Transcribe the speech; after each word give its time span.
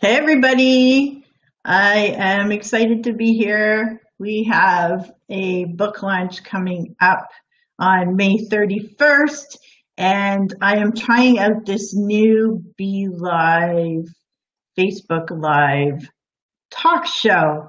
Hey, 0.00 0.14
everybody. 0.16 1.24
I 1.64 2.14
am 2.16 2.52
excited 2.52 3.02
to 3.02 3.14
be 3.14 3.36
here. 3.36 4.00
We 4.16 4.48
have 4.48 5.10
a 5.28 5.64
book 5.64 6.04
launch 6.04 6.44
coming 6.44 6.94
up 7.00 7.28
on 7.80 8.14
May 8.14 8.36
31st, 8.48 9.56
and 9.96 10.54
I 10.62 10.76
am 10.76 10.92
trying 10.92 11.40
out 11.40 11.66
this 11.66 11.96
new 11.96 12.62
Be 12.76 13.08
Live 13.10 14.04
Facebook 14.78 15.32
Live 15.32 16.08
talk 16.70 17.04
show 17.04 17.66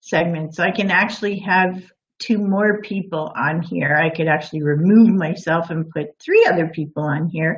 segment. 0.00 0.56
So 0.56 0.64
I 0.64 0.72
can 0.72 0.90
actually 0.90 1.38
have 1.46 1.80
two 2.18 2.38
more 2.38 2.80
people 2.82 3.32
on 3.36 3.62
here. 3.62 3.94
I 3.94 4.10
could 4.10 4.26
actually 4.26 4.64
remove 4.64 5.10
myself 5.10 5.70
and 5.70 5.88
put 5.88 6.18
three 6.18 6.44
other 6.50 6.66
people 6.66 7.04
on 7.04 7.28
here 7.28 7.56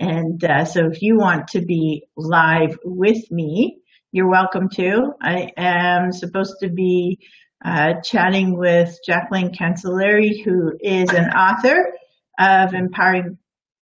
and 0.00 0.42
uh, 0.44 0.64
so 0.64 0.86
if 0.86 1.02
you 1.02 1.16
want 1.18 1.48
to 1.48 1.60
be 1.60 2.04
live 2.16 2.78
with 2.84 3.30
me, 3.30 3.78
you're 4.12 4.30
welcome 4.30 4.68
to. 4.70 5.12
I 5.20 5.50
am 5.56 6.12
supposed 6.12 6.56
to 6.60 6.68
be 6.68 7.18
uh, 7.64 7.94
chatting 8.04 8.56
with 8.56 8.96
Jacqueline 9.04 9.50
Cancelleri, 9.50 10.44
who 10.44 10.72
is 10.80 11.10
an 11.10 11.30
author 11.30 11.92
of 12.38 12.74
Empowering 12.74 13.38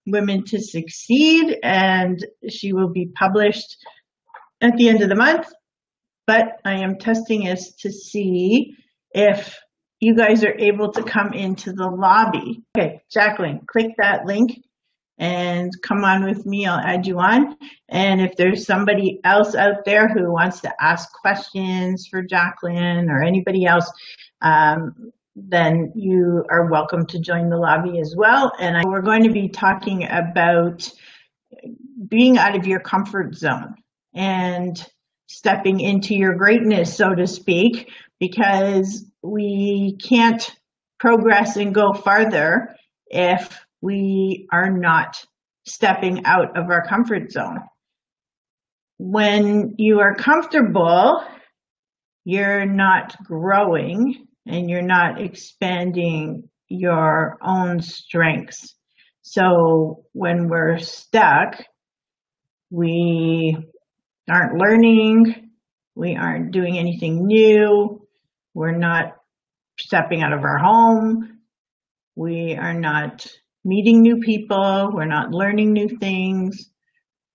Women 0.06 0.45
to 0.45 0.61
Succeed, 0.61 1.59
and 1.62 2.19
she 2.48 2.73
will 2.73 2.91
be 2.91 3.06
published 3.14 3.77
at 4.61 4.77
the 4.77 4.89
end 4.89 5.03
of 5.03 5.09
the 5.09 5.17
month. 5.17 5.47
But 6.27 6.61
I 6.64 6.80
am 6.80 6.98
testing 6.98 7.45
this 7.45 7.75
to 7.83 7.92
see 7.92 8.75
if 9.12 9.59
you 10.01 10.17
guys 10.17 10.45
are 10.45 10.55
able 10.59 10.92
to 10.92 11.03
come 11.03 11.33
into 11.33 11.73
the 11.73 11.87
lobby. 11.87 12.62
Okay, 12.77 13.03
Jacqueline, 13.11 13.61
click 13.67 13.92
that 13.98 14.27
link 14.27 14.59
and 15.19 15.73
come 15.83 16.05
on 16.05 16.25
with 16.25 16.45
me. 16.45 16.66
I'll 16.66 16.79
add 16.79 17.06
you 17.06 17.19
on. 17.19 17.56
And 17.88 18.20
if 18.20 18.37
there's 18.37 18.66
somebody 18.66 19.20
else 19.25 19.55
out 19.55 19.84
there 19.84 20.09
who 20.09 20.33
wants 20.33 20.61
to 20.61 20.73
ask 20.80 21.11
questions 21.12 22.06
for 22.11 22.23
Jacqueline 22.23 23.09
or 23.09 23.22
anybody 23.22 23.64
else, 23.64 23.91
um, 24.42 25.12
then 25.34 25.92
you 25.94 26.44
are 26.50 26.70
welcome 26.70 27.06
to 27.06 27.20
join 27.20 27.48
the 27.48 27.56
lobby 27.56 28.00
as 28.00 28.14
well. 28.17 28.53
And 28.59 28.77
I, 28.77 28.83
we're 28.84 29.03
going 29.03 29.25
to 29.25 29.33
be 29.33 29.48
talking 29.48 30.05
about 30.05 30.91
being 32.09 32.39
out 32.39 32.56
of 32.56 32.67
your 32.67 32.81
comfort 32.81 33.34
zone 33.34 33.75
and 34.14 34.83
stepping 35.28 35.81
into 35.81 36.14
your 36.14 36.34
greatness, 36.34 36.97
so 36.97 37.14
to 37.14 37.27
speak, 37.27 37.91
because 38.20 39.05
we 39.22 39.98
can't 40.03 40.55
progress 40.98 41.56
and 41.56 41.75
go 41.75 41.92
farther 41.92 42.75
if 43.09 43.66
we 43.80 44.48
are 44.52 44.70
not 44.70 45.16
stepping 45.66 46.24
out 46.24 46.56
of 46.56 46.70
our 46.70 46.86
comfort 46.86 47.30
zone. 47.32 47.60
When 48.98 49.74
you 49.78 50.00
are 50.00 50.14
comfortable, 50.14 51.22
you're 52.24 52.66
not 52.66 53.16
growing 53.24 54.27
and 54.47 54.70
you're 54.70 54.82
not 54.82 55.20
expanding 55.20 56.48
your 56.69 57.36
own 57.42 57.80
strengths. 57.80 58.74
So 59.22 60.04
when 60.12 60.48
we're 60.48 60.78
stuck, 60.78 61.62
we 62.70 63.56
aren't 64.28 64.58
learning, 64.58 65.50
we 65.94 66.16
aren't 66.16 66.52
doing 66.52 66.78
anything 66.78 67.27
new, 67.27 68.06
we're 68.54 68.77
not 68.77 69.16
stepping 69.78 70.22
out 70.22 70.32
of 70.32 70.42
our 70.42 70.58
home, 70.58 71.41
we 72.14 72.56
are 72.56 72.74
not 72.74 73.27
meeting 73.67 74.00
new 74.00 74.19
people. 74.19 74.91
We're 74.95 75.06
not 75.06 75.33
learning 75.33 75.72
new 75.72 75.89
things. 75.98 76.70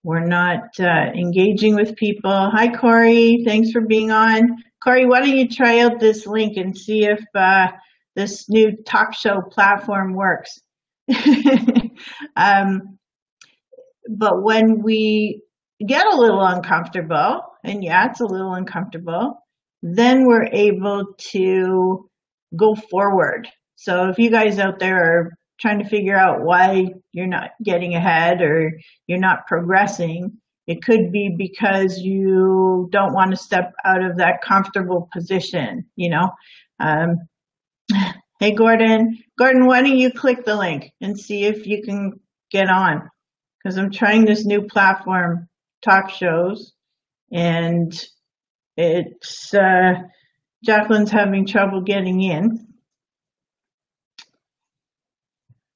We're 0.04 0.26
not 0.26 0.80
uh, 0.80 1.12
engaging 1.14 1.76
with 1.76 1.96
people. 1.98 2.50
Hi, 2.52 2.70
Corey. 2.70 3.44
Thanks 3.46 3.72
for 3.72 3.82
being 3.82 4.12
on. 4.12 4.64
Corey, 4.82 5.06
why 5.06 5.20
don't 5.20 5.38
you 5.38 5.48
try 5.48 5.80
out 5.80 6.00
this 6.00 6.26
link 6.26 6.58
and 6.58 6.76
see 6.76 7.04
if 7.04 7.20
uh, 7.36 7.68
this 8.16 8.50
new 8.50 8.78
talk 8.88 9.14
show 9.14 9.42
platform 9.52 10.14
works? 10.14 10.58
um, 12.36 12.98
but 14.10 14.42
when 14.42 14.82
we 14.82 15.44
get 15.86 16.08
a 16.12 16.18
little 16.18 16.44
uncomfortable, 16.44 17.42
and 17.64 17.84
yeah, 17.84 18.08
it's 18.10 18.22
a 18.22 18.26
little 18.26 18.54
uncomfortable, 18.54 19.36
then 19.84 20.26
we're 20.26 20.48
able 20.52 21.14
to 21.32 22.10
go 22.56 22.74
forward. 22.90 23.48
So 23.76 24.10
if 24.10 24.18
you 24.18 24.32
guys 24.32 24.60
out 24.60 24.80
there 24.80 24.98
are 24.98 25.32
trying 25.62 25.80
to 25.80 25.88
figure 25.88 26.18
out 26.18 26.42
why 26.42 26.88
you're 27.12 27.28
not 27.28 27.52
getting 27.64 27.94
ahead 27.94 28.42
or 28.42 28.72
you're 29.06 29.20
not 29.20 29.46
progressing. 29.48 30.38
It 30.68 30.84
could 30.84 31.12
be 31.12 31.36
because 31.38 32.00
you 32.00 32.90
don't 32.92 33.14
want 33.14 33.32
to 33.32 33.38
step 33.38 33.74
out 33.86 34.04
of 34.04 34.18
that 34.18 34.42
comfortable 34.42 35.08
position, 35.14 35.86
you 35.96 36.10
know. 36.10 36.32
Um, 36.80 37.18
hey, 38.40 38.52
Gordon. 38.54 39.20
Gordon, 39.38 39.68
why 39.68 39.82
don't 39.82 39.98
you 39.98 40.12
click 40.12 40.46
the 40.46 40.56
link 40.56 40.92
and 41.00 41.20
see 41.20 41.46
if 41.46 41.68
you 41.68 41.84
can 41.84 42.20
get 42.52 42.70
on? 42.70 43.10
Because 43.64 43.78
I'm 43.78 43.92
trying 43.92 44.26
this 44.26 44.46
new 44.46 44.64
platform, 44.64 45.48
talk 45.84 46.10
shows, 46.10 46.74
and 47.32 47.94
it's 48.78 49.54
uh, 49.54 49.94
Jacqueline's 50.64 51.12
having 51.12 51.46
trouble 51.46 51.82
getting 51.82 52.22
in. 52.22 52.71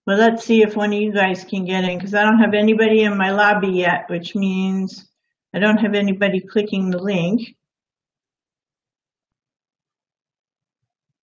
But 0.05 0.19
let's 0.19 0.45
see 0.45 0.61
if 0.61 0.75
one 0.75 0.93
of 0.93 1.01
you 1.01 1.11
guys 1.11 1.43
can 1.43 1.65
get 1.65 1.83
in 1.83 1.97
because 1.97 2.13
I 2.13 2.21
don't 2.21 2.39
have 2.39 2.53
anybody 2.53 3.01
in 3.01 3.17
my 3.17 3.31
lobby 3.31 3.69
yet, 3.69 4.05
which 4.07 4.35
means 4.35 5.09
I 5.53 5.59
don't 5.59 5.79
have 5.79 5.95
anybody 5.95 6.41
clicking 6.41 6.91
the 6.91 7.01
link. 7.01 7.55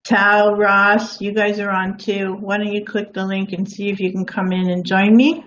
Tal, 0.04 0.56
Ross, 0.56 1.20
you 1.20 1.32
guys 1.32 1.60
are 1.60 1.70
on 1.70 1.96
too. 1.96 2.34
Why 2.34 2.58
don't 2.58 2.72
you 2.72 2.84
click 2.84 3.12
the 3.12 3.24
link 3.24 3.52
and 3.52 3.70
see 3.70 3.88
if 3.88 4.00
you 4.00 4.10
can 4.10 4.24
come 4.24 4.50
in 4.52 4.68
and 4.68 4.84
join 4.84 5.14
me? 5.14 5.44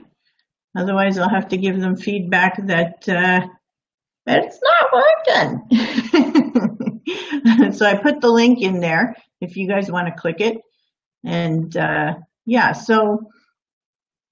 Otherwise, 0.78 1.18
I'll 1.18 1.30
have 1.30 1.50
to 1.50 1.58
give 1.58 1.80
them 1.80 1.98
feedback 1.98 2.66
that, 2.68 3.08
uh, 3.10 3.46
that 4.26 4.44
it's 4.46 4.60
not 4.64 4.94
working. 4.94 5.72
so 7.74 7.86
I 7.86 7.96
put 7.96 8.22
the 8.22 8.32
link 8.32 8.62
in 8.62 8.80
there 8.80 9.18
if 9.42 9.58
you 9.58 9.68
guys 9.68 9.92
want 9.92 10.08
to 10.08 10.14
click 10.14 10.40
it. 10.40 10.62
And 11.26 11.76
uh, 11.76 12.16
yeah, 12.46 12.74
so, 12.74 13.30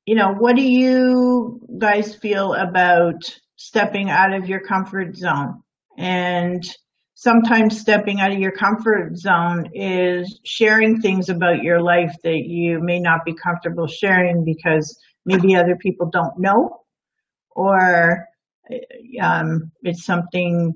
you 0.06 0.16
know, 0.16 0.34
what 0.34 0.56
do 0.56 0.62
you 0.62 1.62
guys 1.78 2.16
feel 2.16 2.54
about 2.54 3.22
stepping 3.56 4.10
out 4.10 4.34
of 4.34 4.48
your 4.48 4.60
comfort 4.60 5.16
zone? 5.16 5.62
And 5.98 6.64
sometimes 7.16 7.80
stepping 7.80 8.20
out 8.20 8.32
of 8.32 8.40
your 8.40 8.52
comfort 8.52 9.16
zone 9.18 9.70
is 9.74 10.40
sharing 10.44 11.00
things 11.00 11.30
about 11.30 11.64
your 11.64 11.82
life 11.82 12.14
that 12.24 12.44
you 12.46 12.80
may 12.82 13.00
not 13.00 13.26
be 13.26 13.34
comfortable 13.34 13.88
sharing 13.88 14.44
because 14.44 15.00
maybe 15.26 15.56
other 15.56 15.78
people 15.78 16.10
don't 16.12 16.38
know 16.38 16.82
or 17.56 18.28
um, 19.22 19.72
it's 19.84 20.06
something, 20.06 20.74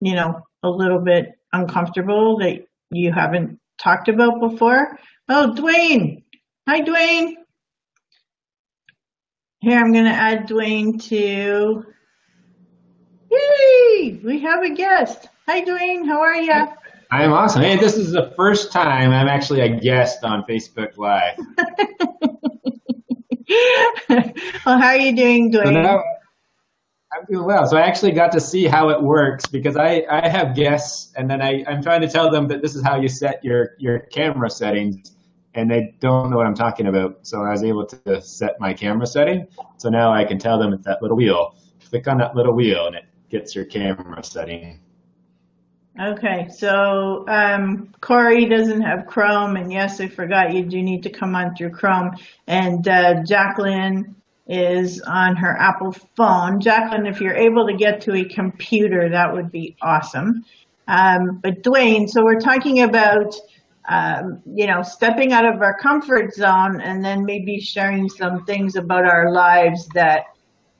you 0.00 0.14
know, 0.14 0.40
a 0.62 0.68
little 0.68 1.00
bit 1.00 1.32
uncomfortable 1.52 2.38
that 2.38 2.64
you 2.90 3.12
haven't 3.12 3.58
talked 3.78 4.08
about 4.08 4.40
before. 4.40 4.98
Oh, 5.28 5.54
Dwayne, 5.56 6.22
Hi, 6.68 6.82
Dwayne. 6.82 7.34
Here, 9.60 9.78
I'm 9.78 9.92
going 9.92 10.04
to 10.04 10.10
add 10.10 10.48
Dwayne 10.48 11.02
to. 11.08 11.84
Yay! 13.30 14.20
We 14.24 14.40
have 14.40 14.62
a 14.62 14.70
guest. 14.74 15.28
Hi, 15.48 15.62
Dwayne. 15.64 16.06
How 16.06 16.20
are 16.20 16.36
you? 16.36 16.52
I 17.10 17.24
am 17.24 17.32
awesome. 17.32 17.62
Hey, 17.62 17.76
this 17.76 17.96
is 17.96 18.12
the 18.12 18.32
first 18.36 18.72
time 18.72 19.10
I'm 19.10 19.26
actually 19.26 19.62
a 19.62 19.80
guest 19.80 20.22
on 20.22 20.44
Facebook 20.44 20.96
Live. 20.96 21.38
well, 24.64 24.78
how 24.78 24.88
are 24.88 24.96
you 24.96 25.16
doing, 25.16 25.50
Dwayne? 25.50 25.64
So 25.64 25.70
now, 25.70 26.02
I'm 27.12 27.24
doing 27.28 27.46
well. 27.46 27.66
So 27.66 27.76
I 27.76 27.80
actually 27.80 28.12
got 28.12 28.30
to 28.32 28.40
see 28.40 28.66
how 28.66 28.90
it 28.90 29.02
works 29.02 29.46
because 29.46 29.76
I, 29.76 30.04
I 30.08 30.28
have 30.28 30.54
guests 30.54 31.12
and 31.16 31.28
then 31.28 31.42
I, 31.42 31.64
I'm 31.66 31.82
trying 31.82 32.02
to 32.02 32.08
tell 32.08 32.30
them 32.30 32.46
that 32.48 32.62
this 32.62 32.76
is 32.76 32.84
how 32.84 33.00
you 33.00 33.08
set 33.08 33.42
your, 33.42 33.70
your 33.78 33.98
camera 33.98 34.48
settings 34.48 35.16
and 35.54 35.70
they 35.70 35.94
don't 36.00 36.30
know 36.30 36.36
what 36.36 36.46
I'm 36.46 36.54
talking 36.54 36.86
about. 36.86 37.26
So 37.26 37.42
I 37.42 37.50
was 37.50 37.62
able 37.62 37.86
to 37.86 38.22
set 38.22 38.60
my 38.60 38.72
camera 38.72 39.06
setting. 39.06 39.46
So 39.78 39.88
now 39.88 40.12
I 40.12 40.24
can 40.24 40.38
tell 40.38 40.58
them 40.58 40.72
it's 40.72 40.84
that 40.84 41.02
little 41.02 41.16
wheel. 41.16 41.56
Click 41.88 42.06
on 42.06 42.18
that 42.18 42.36
little 42.36 42.54
wheel 42.54 42.86
and 42.86 42.96
it 42.96 43.04
gets 43.28 43.54
your 43.54 43.64
camera 43.64 44.22
setting. 44.22 44.80
Okay, 46.00 46.48
so 46.48 47.24
um, 47.28 47.92
Corey 48.00 48.46
doesn't 48.46 48.80
have 48.80 49.06
Chrome, 49.06 49.56
and 49.56 49.72
yes, 49.72 50.00
I 50.00 50.08
forgot 50.08 50.54
you 50.54 50.64
do 50.64 50.80
need 50.80 51.02
to 51.02 51.10
come 51.10 51.34
on 51.34 51.54
through 51.54 51.70
Chrome. 51.70 52.12
And 52.46 52.86
uh, 52.86 53.22
Jacqueline 53.24 54.14
is 54.46 55.00
on 55.02 55.36
her 55.36 55.56
Apple 55.58 55.92
phone. 56.16 56.60
Jacqueline, 56.60 57.06
if 57.06 57.20
you're 57.20 57.34
able 57.34 57.66
to 57.66 57.74
get 57.74 58.00
to 58.02 58.14
a 58.14 58.24
computer, 58.24 59.10
that 59.10 59.34
would 59.34 59.50
be 59.50 59.76
awesome. 59.82 60.44
Um, 60.86 61.38
but 61.42 61.62
Dwayne, 61.62 62.08
so 62.08 62.24
we're 62.24 62.40
talking 62.40 62.82
about 62.82 63.34
um, 63.90 64.40
you 64.46 64.68
know, 64.68 64.82
stepping 64.82 65.32
out 65.32 65.44
of 65.44 65.60
our 65.60 65.76
comfort 65.76 66.32
zone 66.32 66.80
and 66.80 67.04
then 67.04 67.24
maybe 67.24 67.60
sharing 67.60 68.08
some 68.08 68.44
things 68.44 68.76
about 68.76 69.04
our 69.04 69.32
lives 69.32 69.88
that 69.88 70.26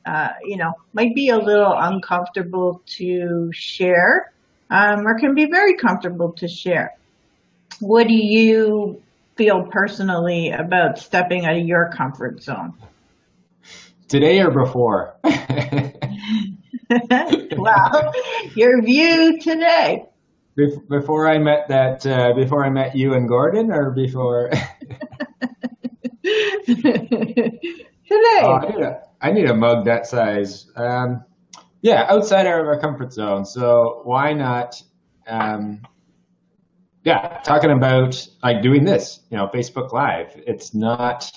uh, 0.07 0.29
you 0.45 0.57
know, 0.57 0.73
might 0.93 1.15
be 1.15 1.29
a 1.29 1.37
little 1.37 1.75
uncomfortable 1.77 2.83
to 2.87 3.51
share, 3.53 4.33
um, 4.71 5.07
or 5.07 5.19
can 5.19 5.35
be 5.35 5.51
very 5.51 5.77
comfortable 5.77 6.33
to 6.33 6.49
share. 6.49 6.95
What 7.81 8.09
do 8.09 8.15
you 8.15 9.03
feel 9.37 9.65
personally 9.71 10.51
about 10.51 10.99
stepping 10.99 11.45
out 11.45 11.57
of 11.57 11.67
your 11.67 11.91
comfort 11.91 12.43
zone? 12.43 12.73
Today 14.09 14.41
or 14.41 14.51
before? 14.51 15.17
well, 17.57 18.13
your 18.57 18.83
view 18.83 19.39
today. 19.39 20.07
Before 20.89 21.29
I 21.29 21.39
met 21.39 21.69
that, 21.69 22.07
uh, 22.07 22.33
before 22.35 22.65
I 22.65 22.71
met 22.71 22.97
you 22.97 23.15
and 23.15 23.29
Gordon, 23.29 23.71
or 23.71 23.91
before? 23.91 24.51
today. 28.11 28.41
Oh, 28.43 28.53
I, 28.53 28.69
need 28.69 28.83
a, 28.83 29.03
I 29.21 29.31
need 29.33 29.51
a 29.51 29.55
mug 29.55 29.85
that 29.87 30.07
size. 30.07 30.67
Um, 30.77 31.25
yeah, 31.83 32.07
outside 32.09 32.47
of 32.47 32.53
our 32.53 32.79
comfort 32.81 33.13
zone. 33.13 33.45
So 33.45 34.01
why 34.05 34.33
not? 34.33 34.83
Um, 35.27 35.83
yeah, 37.05 37.41
talking 37.45 37.71
about 37.71 38.27
like 38.43 38.63
doing 38.63 38.85
this, 38.85 39.21
you 39.31 39.37
know, 39.39 39.49
Facebook 39.49 39.93
Live. 39.93 40.33
It's 40.47 40.75
not 40.75 41.31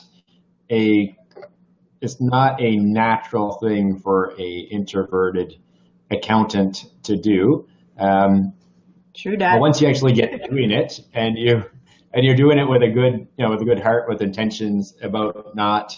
a 0.70 1.16
it's 2.02 2.20
not 2.20 2.62
a 2.62 2.75
natural 2.75 3.54
thing 3.54 4.00
for 4.00 4.34
a 4.38 4.60
introverted 4.60 5.56
accountant 6.12 6.86
to 7.04 7.16
do. 7.16 7.66
Um, 7.98 8.54
True 9.13 9.38
that. 9.38 9.54
But 9.54 9.62
once 9.62 9.81
you 9.81 9.88
actually 9.88 10.13
get 10.13 10.50
doing 10.50 10.71
it, 10.71 11.00
and 11.13 11.38
you 11.38 11.63
and 12.13 12.25
you're 12.25 12.36
doing 12.36 12.57
it 12.57 12.68
with 12.68 12.83
a 12.83 12.89
good, 12.89 13.27
you 13.38 13.44
know, 13.44 13.50
with 13.50 13.62
a 13.62 13.65
good 13.65 13.80
heart, 13.80 14.07
with 14.07 14.21
intentions 14.21 14.95
about 15.01 15.56
not, 15.56 15.95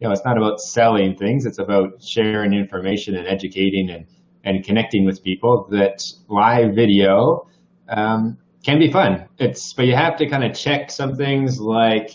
you 0.00 0.06
know, 0.06 0.12
it's 0.12 0.24
not 0.24 0.36
about 0.36 0.60
selling 0.60 1.16
things. 1.16 1.46
It's 1.46 1.58
about 1.58 2.02
sharing 2.02 2.52
information 2.52 3.16
and 3.16 3.26
educating 3.26 3.90
and 3.90 4.06
and 4.44 4.64
connecting 4.64 5.04
with 5.04 5.22
people. 5.22 5.66
That 5.70 6.04
live 6.28 6.74
video 6.74 7.48
um, 7.88 8.38
can 8.64 8.78
be 8.78 8.90
fun. 8.90 9.28
It's 9.38 9.72
but 9.72 9.86
you 9.86 9.96
have 9.96 10.16
to 10.18 10.28
kind 10.28 10.44
of 10.44 10.54
check 10.54 10.90
some 10.90 11.16
things 11.16 11.60
like 11.60 12.10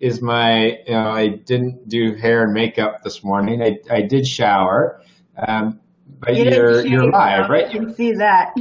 is 0.00 0.22
my 0.22 0.78
you 0.86 0.94
know 0.94 1.10
I 1.10 1.28
didn't 1.28 1.88
do 1.88 2.14
hair 2.14 2.44
and 2.44 2.54
makeup 2.54 3.02
this 3.04 3.22
morning. 3.22 3.62
I 3.62 3.78
I 3.90 4.02
did 4.02 4.26
shower. 4.26 5.02
Um, 5.46 5.80
but 6.20 6.36
you 6.36 6.44
you're 6.44 6.86
you're 6.86 7.10
live, 7.10 7.50
right? 7.50 7.72
You 7.72 7.80
can 7.80 7.94
see 7.94 8.12
that. 8.12 8.54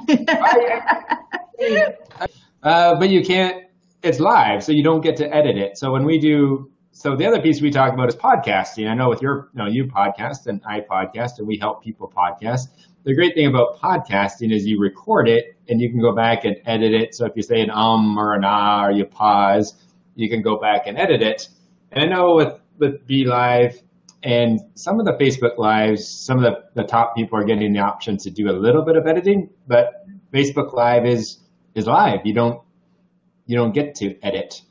Uh, 2.63 2.95
but 2.95 3.09
you 3.09 3.23
can't. 3.23 3.65
It's 4.03 4.19
live, 4.19 4.63
so 4.63 4.71
you 4.71 4.83
don't 4.83 5.01
get 5.01 5.15
to 5.17 5.33
edit 5.33 5.57
it. 5.57 5.77
So 5.77 5.91
when 5.91 6.05
we 6.05 6.19
do, 6.19 6.71
so 6.91 7.15
the 7.15 7.25
other 7.25 7.39
piece 7.39 7.61
we 7.61 7.69
talk 7.69 7.93
about 7.93 8.09
is 8.09 8.15
podcasting. 8.15 8.89
I 8.89 8.95
know 8.95 9.09
with 9.09 9.21
your, 9.21 9.49
you 9.53 9.59
know, 9.59 9.67
you 9.67 9.85
podcast 9.85 10.47
and 10.47 10.59
I 10.65 10.81
podcast, 10.81 11.37
and 11.37 11.47
we 11.47 11.57
help 11.57 11.83
people 11.83 12.11
podcast. 12.15 12.69
The 13.03 13.13
great 13.13 13.35
thing 13.35 13.47
about 13.47 13.79
podcasting 13.79 14.51
is 14.51 14.65
you 14.65 14.79
record 14.79 15.27
it 15.27 15.55
and 15.69 15.79
you 15.79 15.89
can 15.89 15.99
go 15.99 16.13
back 16.13 16.45
and 16.45 16.55
edit 16.65 16.93
it. 16.93 17.15
So 17.15 17.25
if 17.25 17.33
you 17.35 17.41
say 17.43 17.61
an 17.61 17.69
um 17.71 18.17
or 18.17 18.33
an 18.33 18.43
ah 18.43 18.85
or 18.85 18.91
you 18.91 19.05
pause, 19.05 19.75
you 20.15 20.29
can 20.29 20.41
go 20.41 20.57
back 20.59 20.87
and 20.87 20.97
edit 20.97 21.21
it. 21.21 21.47
And 21.91 22.03
I 22.03 22.07
know 22.07 22.35
with 22.35 22.59
with 22.77 23.05
Be 23.05 23.25
Live 23.25 23.81
and 24.23 24.59
some 24.75 24.99
of 24.99 25.05
the 25.05 25.13
Facebook 25.13 25.57
lives, 25.57 26.07
some 26.07 26.37
of 26.37 26.43
the, 26.43 26.81
the 26.81 26.87
top 26.87 27.15
people 27.15 27.39
are 27.39 27.43
getting 27.43 27.73
the 27.73 27.79
option 27.79 28.17
to 28.17 28.29
do 28.29 28.49
a 28.49 28.53
little 28.53 28.83
bit 28.83 28.95
of 28.95 29.07
editing, 29.07 29.49
but 29.67 30.05
Facebook 30.33 30.73
Live 30.73 31.05
is 31.05 31.39
is 31.75 31.87
live. 31.87 32.21
You 32.25 32.33
don't 32.33 32.61
you 33.45 33.57
don't 33.57 33.73
get 33.73 33.95
to 33.95 34.17
edit. 34.23 34.61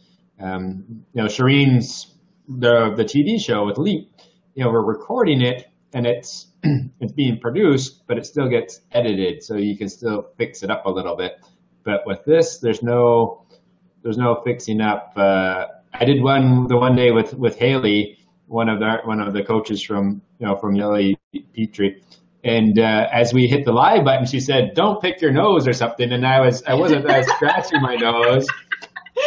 Um, 0.40 1.04
you 1.12 1.22
know, 1.22 1.28
Shireen's 1.28 2.14
the 2.48 2.94
the 2.94 3.04
TV 3.04 3.40
show 3.40 3.66
with 3.66 3.78
Leap. 3.78 4.10
You 4.54 4.64
know, 4.64 4.70
we're 4.70 4.84
recording 4.84 5.40
it 5.42 5.66
and 5.92 6.06
it's 6.06 6.48
it's 7.00 7.12
being 7.12 7.38
produced, 7.38 8.06
but 8.06 8.18
it 8.18 8.26
still 8.26 8.48
gets 8.48 8.80
edited, 8.92 9.42
so 9.42 9.56
you 9.56 9.76
can 9.76 9.88
still 9.88 10.28
fix 10.36 10.62
it 10.62 10.70
up 10.70 10.86
a 10.86 10.90
little 10.90 11.16
bit. 11.16 11.40
But 11.84 12.06
with 12.06 12.24
this, 12.24 12.58
there's 12.58 12.82
no 12.82 13.44
there's 14.02 14.18
no 14.18 14.40
fixing 14.44 14.80
up. 14.80 15.12
Uh, 15.16 15.66
I 15.92 16.04
did 16.04 16.22
one 16.22 16.68
the 16.68 16.76
one 16.76 16.96
day 16.96 17.10
with 17.10 17.34
with 17.34 17.58
Haley, 17.58 18.18
one 18.46 18.68
of 18.68 18.78
the 18.78 18.98
one 19.04 19.20
of 19.20 19.32
the 19.32 19.42
coaches 19.42 19.82
from 19.82 20.22
you 20.38 20.46
know 20.46 20.56
from 20.56 20.74
Yelly 20.74 21.18
Petrie. 21.54 22.02
And 22.42 22.78
uh, 22.78 23.08
as 23.12 23.34
we 23.34 23.46
hit 23.46 23.64
the 23.64 23.72
live 23.72 24.04
button, 24.04 24.26
she 24.26 24.40
said, 24.40 24.72
"Don't 24.74 25.00
pick 25.02 25.20
your 25.20 25.30
nose 25.30 25.68
or 25.68 25.72
something." 25.74 26.10
And 26.10 26.26
I 26.26 26.40
was 26.40 26.62
I 26.64 26.74
wasn't 26.74 27.08
I 27.08 27.18
was 27.18 27.26
scratching 27.36 27.82
my 27.82 27.96
nose, 27.96 28.46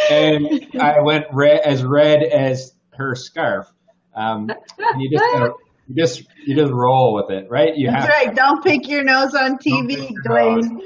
and 0.10 0.68
I 0.80 1.00
went 1.02 1.26
red 1.32 1.62
as 1.62 1.84
red 1.84 2.24
as 2.24 2.74
her 2.98 3.16
scarf. 3.16 3.72
Um, 4.16 4.50
and 4.50 5.02
you 5.02 5.12
just 5.12 5.24
gotta, 5.32 5.54
you 5.88 5.96
just 5.96 6.24
you 6.46 6.56
just 6.56 6.72
roll 6.72 7.14
with 7.14 7.30
it, 7.30 7.50
right? 7.50 7.76
You 7.76 7.88
That's 7.88 8.06
have 8.06 8.10
right. 8.10 8.36
Don't 8.36 8.64
pick 8.64 8.88
your 8.88 9.04
nose 9.04 9.36
on 9.36 9.58
TV, 9.58 9.90
pick 9.90 10.10
your 10.10 10.24
nose. 10.24 10.68
Dwayne. 10.68 10.80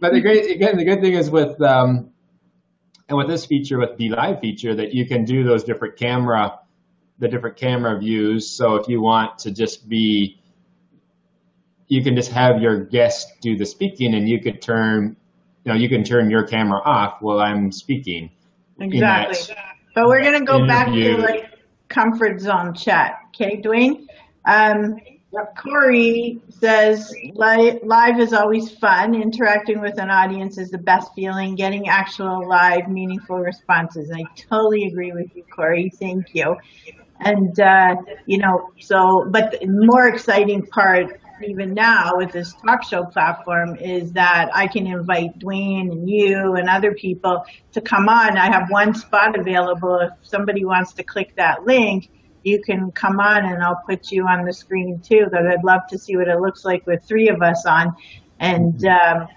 but 0.00 0.12
the 0.12 0.20
great 0.22 0.50
again 0.50 0.76
the 0.76 0.84
good 0.84 1.00
thing 1.00 1.14
is 1.14 1.30
with 1.30 1.60
um, 1.60 2.10
and 3.08 3.18
with 3.18 3.28
this 3.28 3.44
feature 3.44 3.78
with 3.78 3.96
the 3.98 4.10
Live 4.10 4.40
feature 4.40 4.74
that 4.74 4.94
you 4.94 5.06
can 5.06 5.24
do 5.24 5.44
those 5.44 5.64
different 5.64 5.96
camera 5.96 6.58
the 7.20 7.28
different 7.28 7.56
camera 7.56 7.98
views. 7.98 8.50
So 8.50 8.74
if 8.74 8.88
you 8.88 9.00
want 9.00 9.38
to 9.40 9.50
just 9.52 9.88
be 9.88 10.36
you 11.86 12.02
can 12.04 12.14
just 12.14 12.30
have 12.30 12.62
your 12.62 12.84
guest 12.84 13.40
do 13.40 13.56
the 13.56 13.66
speaking 13.66 14.14
and 14.14 14.28
you 14.28 14.40
could 14.40 14.62
turn 14.62 15.16
you 15.64 15.72
know 15.72 15.78
you 15.78 15.88
can 15.88 16.02
turn 16.02 16.30
your 16.30 16.44
camera 16.44 16.80
off 16.84 17.18
while 17.20 17.40
I'm 17.40 17.70
speaking. 17.70 18.30
exactly. 18.78 19.54
But 19.94 20.06
we're 20.06 20.22
gonna 20.22 20.44
go 20.44 20.66
back 20.66 20.86
to 20.86 20.92
interview. 20.94 21.18
like 21.18 21.50
comfort 21.88 22.40
zone 22.40 22.74
chat. 22.74 23.18
Okay, 23.28 23.60
Dwayne. 23.60 24.06
Um, 24.46 24.98
Corey 25.56 26.40
says 26.48 27.14
live 27.34 28.20
is 28.20 28.32
always 28.32 28.70
fun. 28.70 29.14
Interacting 29.14 29.80
with 29.80 29.98
an 29.98 30.10
audience 30.10 30.58
is 30.58 30.70
the 30.70 30.78
best 30.78 31.14
feeling. 31.14 31.54
Getting 31.54 31.88
actual 31.88 32.48
live, 32.48 32.88
meaningful 32.88 33.38
responses. 33.38 34.10
I 34.10 34.24
totally 34.36 34.84
agree 34.84 35.12
with 35.12 35.34
you, 35.36 35.44
Corey. 35.54 35.90
Thank 35.90 36.34
you. 36.34 36.56
And 37.20 37.58
uh, 37.60 37.96
you 38.26 38.38
know, 38.38 38.72
so 38.80 39.26
but 39.30 39.52
the 39.60 39.66
more 39.66 40.08
exciting 40.08 40.66
part 40.66 41.20
even 41.42 41.74
now 41.74 42.12
with 42.16 42.32
this 42.32 42.54
talk 42.54 42.82
show 42.84 43.04
platform 43.04 43.76
is 43.76 44.12
that 44.12 44.50
I 44.54 44.66
can 44.66 44.86
invite 44.86 45.38
Dwayne 45.38 45.90
and 45.90 46.08
you 46.08 46.54
and 46.54 46.68
other 46.68 46.92
people 46.92 47.44
to 47.72 47.80
come 47.80 48.08
on. 48.08 48.36
I 48.36 48.46
have 48.46 48.70
one 48.70 48.94
spot 48.94 49.38
available. 49.38 50.00
If 50.00 50.26
somebody 50.26 50.64
wants 50.64 50.92
to 50.94 51.02
click 51.02 51.34
that 51.36 51.64
link, 51.64 52.10
you 52.42 52.60
can 52.62 52.90
come 52.92 53.20
on 53.20 53.44
and 53.44 53.62
I'll 53.62 53.82
put 53.88 54.10
you 54.10 54.26
on 54.26 54.44
the 54.44 54.52
screen 54.52 55.00
too 55.00 55.24
because 55.24 55.46
I'd 55.46 55.64
love 55.64 55.82
to 55.90 55.98
see 55.98 56.16
what 56.16 56.28
it 56.28 56.40
looks 56.40 56.64
like 56.64 56.86
with 56.86 57.04
three 57.04 57.28
of 57.28 57.42
us 57.42 57.64
on. 57.66 57.94
And, 58.38 58.84
um, 58.86 59.28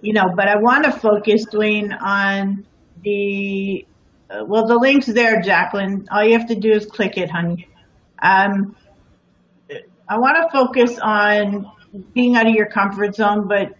you 0.00 0.12
know, 0.12 0.32
but 0.34 0.48
I 0.48 0.56
want 0.56 0.84
to 0.84 0.92
focus, 0.92 1.46
Dwayne, 1.46 1.96
on 2.00 2.66
the, 3.02 3.86
well, 4.30 4.66
the 4.66 4.76
link's 4.76 5.06
there, 5.06 5.40
Jacqueline. 5.40 6.06
All 6.10 6.24
you 6.24 6.38
have 6.38 6.48
to 6.48 6.54
do 6.54 6.70
is 6.70 6.86
click 6.86 7.16
it, 7.16 7.30
honey. 7.30 7.68
Um, 8.20 8.76
I 10.08 10.18
want 10.18 10.36
to 10.36 10.48
focus 10.50 10.98
on 10.98 11.70
being 12.14 12.36
out 12.36 12.46
of 12.46 12.54
your 12.54 12.66
comfort 12.66 13.14
zone, 13.14 13.48
but 13.48 13.74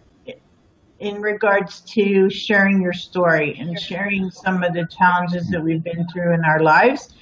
in 0.99 1.21
regards 1.21 1.79
to 1.81 2.29
sharing 2.29 2.81
your 2.81 2.93
story 2.93 3.57
and 3.57 3.79
sharing 3.79 4.29
some 4.29 4.63
of 4.63 4.73
the 4.73 4.85
challenges 4.87 5.47
that 5.49 5.63
we've 5.63 5.83
been 5.83 6.05
through 6.11 6.33
in 6.33 6.43
our 6.43 6.61
lives, 6.61 7.13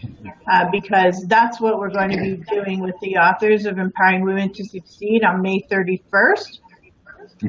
uh, 0.51 0.65
because 0.71 1.25
that's 1.27 1.61
what 1.61 1.77
we're 1.77 1.91
going 1.91 2.09
to 2.09 2.17
be 2.17 2.43
doing 2.49 2.79
with 2.79 2.95
the 3.01 3.17
authors 3.17 3.65
of 3.65 3.77
Empowering 3.77 4.23
Women 4.23 4.51
to 4.53 4.65
Succeed 4.65 5.23
on 5.23 5.41
May 5.41 5.61
31st. 5.71 6.59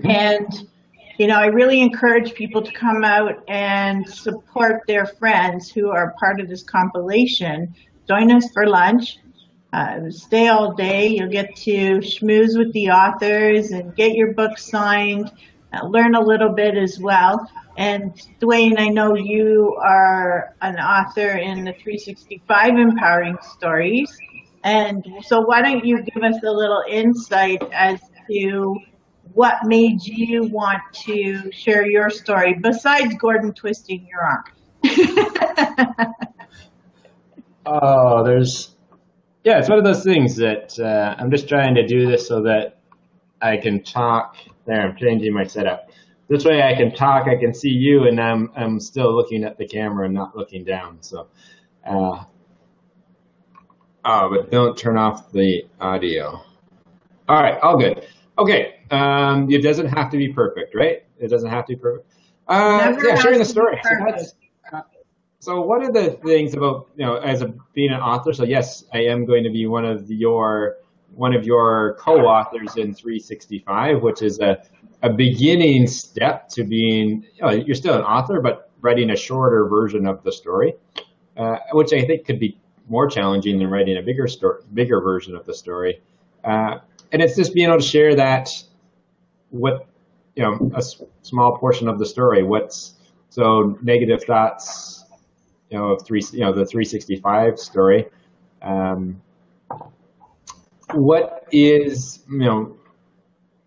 And, 0.05 0.69
you 1.19 1.27
know, 1.27 1.35
I 1.35 1.47
really 1.47 1.81
encourage 1.81 2.35
people 2.35 2.63
to 2.63 2.73
come 2.73 3.05
out 3.05 3.43
and 3.49 4.09
support 4.09 4.83
their 4.87 5.05
friends 5.05 5.69
who 5.69 5.91
are 5.91 6.15
part 6.19 6.41
of 6.41 6.49
this 6.49 6.63
compilation. 6.63 7.75
Join 8.07 8.31
us 8.31 8.49
for 8.53 8.69
lunch. 8.69 9.19
Uh, 9.73 10.11
stay 10.11 10.47
all 10.47 10.75
day. 10.75 11.09
You'll 11.09 11.29
get 11.29 11.57
to 11.57 11.99
schmooze 11.99 12.57
with 12.57 12.73
the 12.73 12.91
authors 12.91 13.73
and 13.73 13.95
get 13.97 14.13
your 14.13 14.33
book 14.33 14.57
signed, 14.59 15.31
uh, 15.73 15.87
learn 15.87 16.15
a 16.15 16.21
little 16.21 16.55
bit 16.55 16.77
as 16.77 17.01
well. 17.01 17.51
And 17.77 18.15
Dwayne, 18.41 18.79
I 18.79 18.89
know 18.89 19.17
you 19.17 19.77
are 19.85 20.55
an 20.63 20.77
author 20.77 21.37
in 21.37 21.65
the 21.65 21.73
365 21.73 22.71
Empowering 22.79 23.39
Stories. 23.43 24.17
And 24.63 25.05
so 25.23 25.41
why 25.41 25.63
don't 25.63 25.85
you 25.85 26.01
give 26.03 26.23
us 26.23 26.37
a 26.45 26.51
little 26.51 26.85
insight 26.89 27.63
as 27.73 28.01
to 28.31 28.77
what 29.35 29.65
made 29.65 30.03
you 30.03 30.45
want 30.45 30.81
to 31.05 31.51
share 31.53 31.89
your 31.89 32.11
story 32.11 32.55
besides 32.55 33.15
Gordon 33.17 33.53
twisting 33.53 34.07
your 34.07 34.23
arm? 34.23 34.45
Oh, 37.71 38.25
there's 38.25 38.75
yeah, 39.45 39.59
it's 39.59 39.69
one 39.69 39.77
of 39.77 39.85
those 39.85 40.03
things 40.03 40.37
that 40.37 40.79
uh, 40.81 41.15
I'm 41.19 41.31
just 41.31 41.49
trying 41.51 41.75
to 41.75 41.87
do 41.87 42.07
this 42.11 42.27
so 42.27 42.43
that 42.45 42.79
I 43.43 43.59
can 43.59 43.83
talk. 43.83 44.37
There, 44.67 44.81
I'm 44.81 44.97
changing 44.97 45.35
my 45.35 45.45
setup. 45.45 45.91
This 46.29 46.47
way, 46.47 46.63
I 46.63 46.75
can 46.75 46.95
talk. 46.95 47.27
I 47.29 47.37
can 47.37 47.53
see 47.53 47.69
you, 47.69 48.05
and 48.05 48.19
I'm 48.19 48.51
I'm 48.57 48.81
still 48.81 49.15
looking 49.15 49.45
at 49.45 49.59
the 49.59 49.67
camera 49.69 50.07
and 50.07 50.15
not 50.15 50.35
looking 50.35 50.65
down. 50.65 51.03
So, 51.03 51.29
uh, 51.87 52.25
Oh, 54.05 54.31
but 54.31 54.51
don't 54.51 54.77
turn 54.77 54.97
off 54.97 55.31
the 55.33 55.65
audio. 55.79 56.41
All 57.29 57.43
right, 57.43 57.59
all 57.61 57.77
good. 57.77 58.07
Okay, 58.39 58.78
um, 58.91 59.51
it 59.51 59.63
doesn't 59.63 59.89
have 59.89 60.11
to 60.11 60.17
be 60.17 60.33
perfect, 60.33 60.75
right? 60.75 61.05
It 61.19 61.29
doesn't 61.29 61.51
have 61.51 61.67
to 61.67 61.75
be 61.75 61.81
perfect. 61.81 62.11
Uh, 62.47 62.95
yeah, 63.05 63.15
sharing 63.17 63.39
the 63.39 63.45
story. 63.45 63.79
So, 63.83 63.91
that's, 64.07 64.35
uh, 64.73 64.81
so 65.41 65.61
one 65.61 65.85
of 65.85 65.93
the 65.93 66.13
things 66.25 66.55
about 66.55 66.89
you 66.97 67.05
know 67.05 67.17
as 67.17 67.43
a 67.43 67.53
being 67.75 67.91
an 67.91 68.01
author. 68.01 68.33
So 68.33 68.45
yes, 68.45 68.85
I 68.93 69.01
am 69.01 69.27
going 69.27 69.45
to 69.45 69.51
be 69.51 69.67
one 69.67 69.85
of 69.85 70.11
your 70.11 70.77
one 71.15 71.35
of 71.35 71.45
your 71.45 71.97
co-authors 71.99 72.77
in 72.77 72.95
365, 72.95 74.03
which 74.03 74.23
is 74.23 74.41
a 74.41 74.63
a 75.03 75.11
beginning 75.11 75.87
step 75.87 76.49
to 76.51 76.65
being. 76.65 77.27
You 77.35 77.43
know, 77.43 77.51
you're 77.51 77.75
still 77.75 77.95
an 77.95 78.03
author, 78.03 78.41
but 78.41 78.71
writing 78.81 79.11
a 79.11 79.17
shorter 79.17 79.69
version 79.69 80.07
of 80.07 80.23
the 80.23 80.33
story, 80.33 80.75
uh, 81.37 81.57
which 81.73 81.93
I 81.93 82.03
think 82.03 82.25
could 82.25 82.41
be 82.41 82.59
more 82.89 83.09
challenging 83.09 83.59
than 83.59 83.69
writing 83.69 83.99
a 83.99 84.03
bigger 84.03 84.27
story, 84.27 84.63
bigger 84.73 85.01
version 85.01 85.37
of 85.37 85.45
the 85.45 85.55
story. 85.55 86.01
Uh, 86.43 86.79
and 87.13 87.23
it's 87.23 87.37
just 87.37 87.55
being 87.55 87.69
able 87.69 87.79
to 87.79 87.85
share 87.85 88.15
that 88.17 88.51
what 89.51 89.87
you 90.35 90.43
know 90.43 90.71
a 90.75 90.79
s- 90.79 91.03
small 91.23 91.57
portion 91.59 91.89
of 91.89 91.99
the 91.99 92.07
story. 92.07 92.43
What's 92.43 92.95
so 93.31 93.79
negative 93.83 94.25
thoughts, 94.25 95.05
you 95.71 95.79
know, 95.79 95.93
of 95.93 96.05
three, 96.05 96.23
you 96.33 96.41
know, 96.41 96.53
the 96.53 96.65
365 96.65 97.59
story. 97.59 98.07
Um, 98.63 99.21
what 100.95 101.47
is 101.53 102.25
you 102.31 102.39
know 102.39 102.77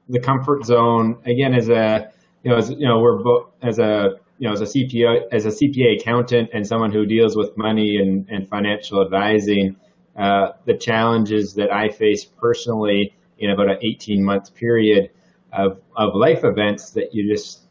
the 0.09 0.19
comfort 0.19 0.65
zone 0.65 1.17
again 1.25 1.53
as 1.53 1.69
a 1.69 2.11
you 2.43 2.51
know 2.51 2.57
as 2.57 2.69
you 2.71 2.87
know 2.87 2.99
we're 2.99 3.21
both 3.21 3.51
as 3.61 3.79
a 3.79 4.19
you 4.39 4.47
know 4.47 4.53
as 4.53 4.61
a 4.61 4.65
CPA 4.65 5.21
as 5.31 5.45
a 5.45 5.49
CPA 5.51 5.99
accountant 5.99 6.49
and 6.53 6.65
someone 6.65 6.91
who 6.91 7.05
deals 7.05 7.35
with 7.35 7.55
money 7.57 7.97
and, 7.97 8.27
and 8.29 8.49
financial 8.49 9.01
advising 9.01 9.75
uh, 10.17 10.49
the 10.65 10.75
challenges 10.75 11.53
that 11.53 11.71
I 11.71 11.89
face 11.89 12.25
personally 12.25 13.13
in 13.37 13.51
about 13.51 13.69
an 13.69 13.77
18 13.81 14.23
month 14.23 14.53
period 14.55 15.11
of, 15.53 15.81
of 15.95 16.15
life 16.15 16.43
events 16.43 16.91
that 16.91 17.13
you 17.13 17.31
just 17.31 17.67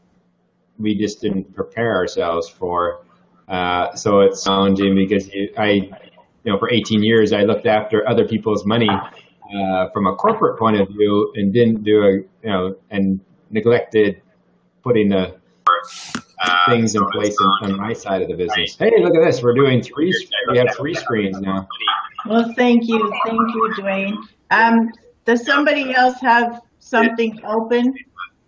we 0.78 0.94
just 0.94 1.20
didn't 1.20 1.54
prepare 1.54 1.94
ourselves 1.94 2.48
for 2.48 3.04
uh, 3.48 3.94
so 3.94 4.20
it's 4.20 4.44
challenging 4.44 4.94
because 4.94 5.28
you, 5.28 5.52
I 5.58 5.70
you 5.70 6.52
know 6.52 6.58
for 6.58 6.70
18 6.70 7.02
years 7.02 7.32
I 7.32 7.42
looked 7.42 7.66
after 7.66 8.08
other 8.08 8.26
people's 8.26 8.64
money 8.64 8.88
uh, 8.88 9.88
from 9.90 10.06
a 10.06 10.14
corporate 10.14 10.58
point 10.58 10.80
of 10.80 10.88
view 10.88 11.32
and 11.36 11.52
didn't 11.52 11.84
do 11.84 12.02
a 12.02 12.12
you 12.12 12.26
know 12.44 12.76
and 12.90 13.20
neglected 13.50 14.22
putting 14.82 15.08
the 15.08 15.40
things 16.68 16.94
in 16.94 17.06
place 17.10 17.36
on, 17.40 17.70
on 17.70 17.76
my 17.76 17.92
side 17.92 18.22
of 18.22 18.28
the 18.28 18.34
business. 18.34 18.76
Hey, 18.78 18.92
look 18.98 19.14
at 19.14 19.24
this! 19.24 19.42
We're 19.42 19.54
doing 19.54 19.82
three. 19.82 20.12
We 20.50 20.58
have 20.58 20.74
three 20.76 20.94
screens 20.94 21.40
now. 21.40 21.68
Well, 22.26 22.52
thank 22.56 22.86
you, 22.86 22.98
thank 23.24 23.54
you, 23.54 23.74
Dwayne. 23.78 24.16
Um, 24.50 24.92
does 25.24 25.44
somebody 25.44 25.94
else 25.94 26.20
have 26.20 26.62
something 26.80 27.40
open, 27.46 27.94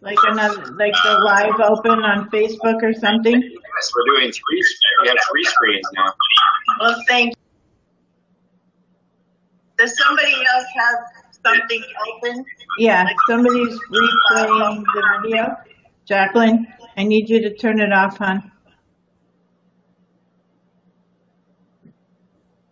like 0.00 0.18
another, 0.24 0.72
like 0.74 0.92
the 1.04 1.22
live 1.24 1.60
open 1.60 2.02
on 2.02 2.28
Facebook 2.30 2.82
or 2.82 2.92
something? 2.92 3.40
Yes, 3.40 3.92
we're 3.94 4.20
doing 4.20 4.32
three. 4.32 4.62
We 5.02 5.08
have 5.08 5.16
three 5.30 5.44
screens 5.44 5.86
now. 5.94 6.12
Well, 6.80 7.02
thank 7.06 7.28
you. 7.28 7.42
Does 9.78 9.96
somebody 9.96 10.34
else 10.54 10.66
have 10.76 10.98
something 11.44 11.82
open? 12.08 12.44
Yeah, 12.78 13.06
somebody's 13.28 13.78
replaying 13.90 14.84
the 14.94 15.02
video. 15.22 15.56
Jacqueline, 16.06 16.66
I 16.96 17.04
need 17.04 17.28
you 17.28 17.40
to 17.42 17.54
turn 17.54 17.80
it 17.80 17.92
off, 17.92 18.18
hon. 18.18 18.50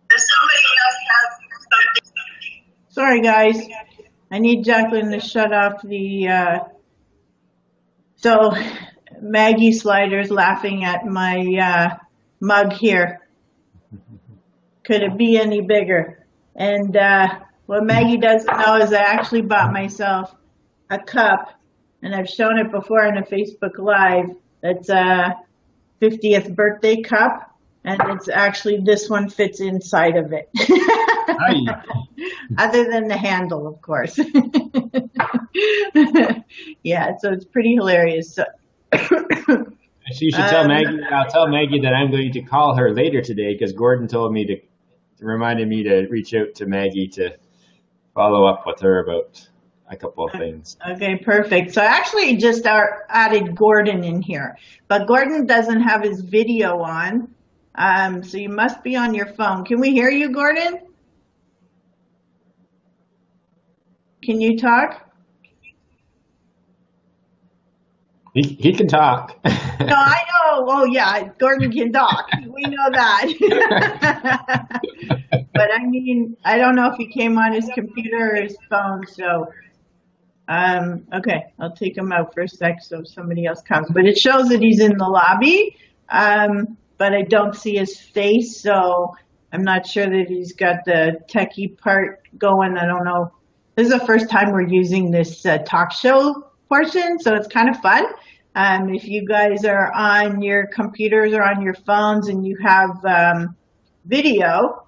Does 0.09 0.25
somebody 0.35 0.63
else 0.85 0.99
have 1.11 1.29
something? 1.71 2.11
Sorry, 2.89 3.21
guys. 3.21 3.67
I 4.31 4.39
need 4.39 4.63
Jacqueline 4.63 5.11
to 5.11 5.19
shut 5.19 5.51
off 5.51 5.81
the, 5.83 6.29
uh, 6.29 6.59
so 8.15 8.53
Maggie 9.19 9.73
Slider's 9.73 10.31
laughing 10.31 10.85
at 10.85 11.05
my, 11.05 11.45
uh, 11.61 11.97
mug 12.39 12.71
here. 12.71 13.27
Could 14.85 15.03
it 15.03 15.17
be 15.17 15.37
any 15.37 15.59
bigger? 15.59 16.25
And, 16.55 16.95
uh, 16.95 17.39
what 17.65 17.83
Maggie 17.83 18.17
doesn't 18.17 18.57
know 18.57 18.77
is 18.77 18.93
I 18.93 19.01
actually 19.01 19.41
bought 19.41 19.73
myself 19.73 20.33
a 20.89 20.97
cup 20.97 21.53
and 22.01 22.15
I've 22.15 22.29
shown 22.29 22.57
it 22.57 22.71
before 22.71 23.05
on 23.05 23.17
a 23.17 23.23
Facebook 23.23 23.77
Live. 23.77 24.35
It's 24.63 24.89
a 24.89 25.35
50th 26.01 26.55
birthday 26.55 27.01
cup 27.01 27.50
and 27.83 27.99
it's 28.11 28.29
actually, 28.29 28.81
this 28.83 29.09
one 29.09 29.29
fits 29.29 29.59
inside 29.59 30.15
of 30.17 30.33
it. 30.33 30.49
Other 32.57 32.89
than 32.89 33.07
the 33.07 33.17
handle, 33.17 33.67
of 33.67 33.81
course. 33.81 34.17
yeah, 36.83 37.11
so 37.19 37.31
it's 37.31 37.45
pretty 37.45 37.75
hilarious. 37.75 38.35
So, 38.35 38.45
She 40.13 40.29
should 40.31 40.45
tell 40.47 40.63
Um, 40.63 40.67
Maggie. 40.67 40.99
I'll 41.11 41.29
tell 41.29 41.47
Maggie 41.47 41.79
that 41.81 41.93
I'm 41.93 42.11
going 42.11 42.31
to 42.33 42.41
call 42.41 42.75
her 42.75 42.93
later 42.93 43.21
today 43.21 43.53
because 43.53 43.71
Gordon 43.71 44.07
told 44.07 44.33
me 44.33 44.45
to 44.45 44.57
reminded 45.19 45.67
me 45.67 45.83
to 45.83 46.07
reach 46.07 46.33
out 46.33 46.55
to 46.55 46.65
Maggie 46.65 47.07
to 47.07 47.35
follow 48.15 48.45
up 48.45 48.63
with 48.65 48.79
her 48.81 49.03
about 49.03 49.47
a 49.89 49.95
couple 49.95 50.25
of 50.25 50.31
things. 50.33 50.77
okay, 50.89 51.17
perfect. 51.17 51.73
So 51.73 51.81
I 51.81 51.85
actually 51.85 52.37
just 52.37 52.65
added 52.65 53.55
Gordon 53.55 54.03
in 54.03 54.21
here, 54.21 54.57
but 54.87 55.07
Gordon 55.07 55.45
doesn't 55.45 55.81
have 55.81 56.01
his 56.03 56.21
video 56.21 56.79
on. 56.81 57.33
Um, 57.75 58.23
so 58.23 58.37
you 58.37 58.49
must 58.49 58.83
be 58.83 58.95
on 58.95 59.13
your 59.13 59.27
phone. 59.27 59.63
Can 59.63 59.79
we 59.79 59.91
hear 59.91 60.09
you, 60.09 60.31
Gordon? 60.31 60.79
Can 64.23 64.39
you 64.41 64.57
talk? 64.57 65.11
He, 68.33 68.43
he 68.43 68.73
can 68.73 68.87
talk. 68.87 69.37
No, 69.45 69.95
I 69.95 70.23
know. 70.29 70.65
Oh, 70.69 70.85
yeah, 70.85 71.29
Gordon 71.39 71.71
can 71.71 71.91
talk. 71.91 72.29
We 72.47 72.63
know 72.63 72.89
that. 72.91 73.25
but 75.53 75.69
I 75.73 75.85
mean, 75.85 76.37
I 76.45 76.57
don't 76.57 76.75
know 76.75 76.91
if 76.91 76.97
he 76.97 77.07
came 77.07 77.37
on 77.37 77.53
his 77.53 77.69
computer 77.73 78.33
or 78.33 78.41
his 78.41 78.55
phone. 78.69 79.05
So, 79.07 79.51
um, 80.47 81.07
okay, 81.13 81.45
I'll 81.59 81.75
take 81.75 81.97
him 81.97 82.11
out 82.11 82.33
for 82.33 82.41
a 82.41 82.47
sec 82.47 82.81
so 82.81 83.03
somebody 83.03 83.45
else 83.45 83.61
comes. 83.63 83.87
But 83.89 84.05
it 84.05 84.17
shows 84.17 84.49
that 84.49 84.61
he's 84.61 84.79
in 84.79 84.97
the 84.97 85.07
lobby. 85.07 85.75
Um, 86.09 86.77
but 87.01 87.15
I 87.15 87.23
don't 87.23 87.55
see 87.55 87.77
his 87.77 87.99
face, 87.99 88.61
so 88.61 89.15
I'm 89.51 89.63
not 89.63 89.87
sure 89.87 90.05
that 90.05 90.25
he's 90.27 90.53
got 90.53 90.85
the 90.85 91.17
techie 91.27 91.75
part 91.75 92.19
going. 92.37 92.77
I 92.77 92.85
don't 92.85 93.05
know. 93.05 93.31
This 93.73 93.87
is 93.87 93.93
the 93.93 94.05
first 94.05 94.29
time 94.29 94.51
we're 94.51 94.67
using 94.67 95.09
this 95.09 95.43
uh, 95.43 95.57
talk 95.65 95.91
show 95.93 96.51
portion, 96.69 97.17
so 97.17 97.33
it's 97.33 97.47
kind 97.47 97.69
of 97.69 97.77
fun. 97.77 98.05
Um, 98.53 98.93
if 98.93 99.07
you 99.07 99.27
guys 99.27 99.65
are 99.65 99.91
on 99.91 100.43
your 100.43 100.67
computers 100.67 101.33
or 101.33 101.41
on 101.41 101.63
your 101.63 101.73
phones 101.73 102.27
and 102.27 102.45
you 102.45 102.55
have 102.61 103.03
um, 103.03 103.55
video, 104.05 104.85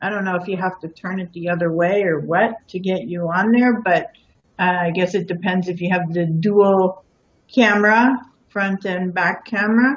I 0.00 0.08
don't 0.08 0.24
know 0.24 0.36
if 0.36 0.46
you 0.46 0.56
have 0.58 0.78
to 0.82 0.88
turn 0.88 1.18
it 1.18 1.32
the 1.32 1.48
other 1.48 1.72
way 1.72 2.04
or 2.04 2.20
what 2.20 2.52
to 2.68 2.78
get 2.78 3.08
you 3.08 3.22
on 3.22 3.50
there, 3.50 3.80
but 3.80 4.12
uh, 4.56 4.76
I 4.82 4.90
guess 4.92 5.16
it 5.16 5.26
depends 5.26 5.66
if 5.66 5.80
you 5.80 5.90
have 5.90 6.12
the 6.12 6.26
dual 6.26 7.04
camera, 7.52 8.20
front 8.50 8.84
and 8.84 9.12
back 9.12 9.46
camera. 9.46 9.96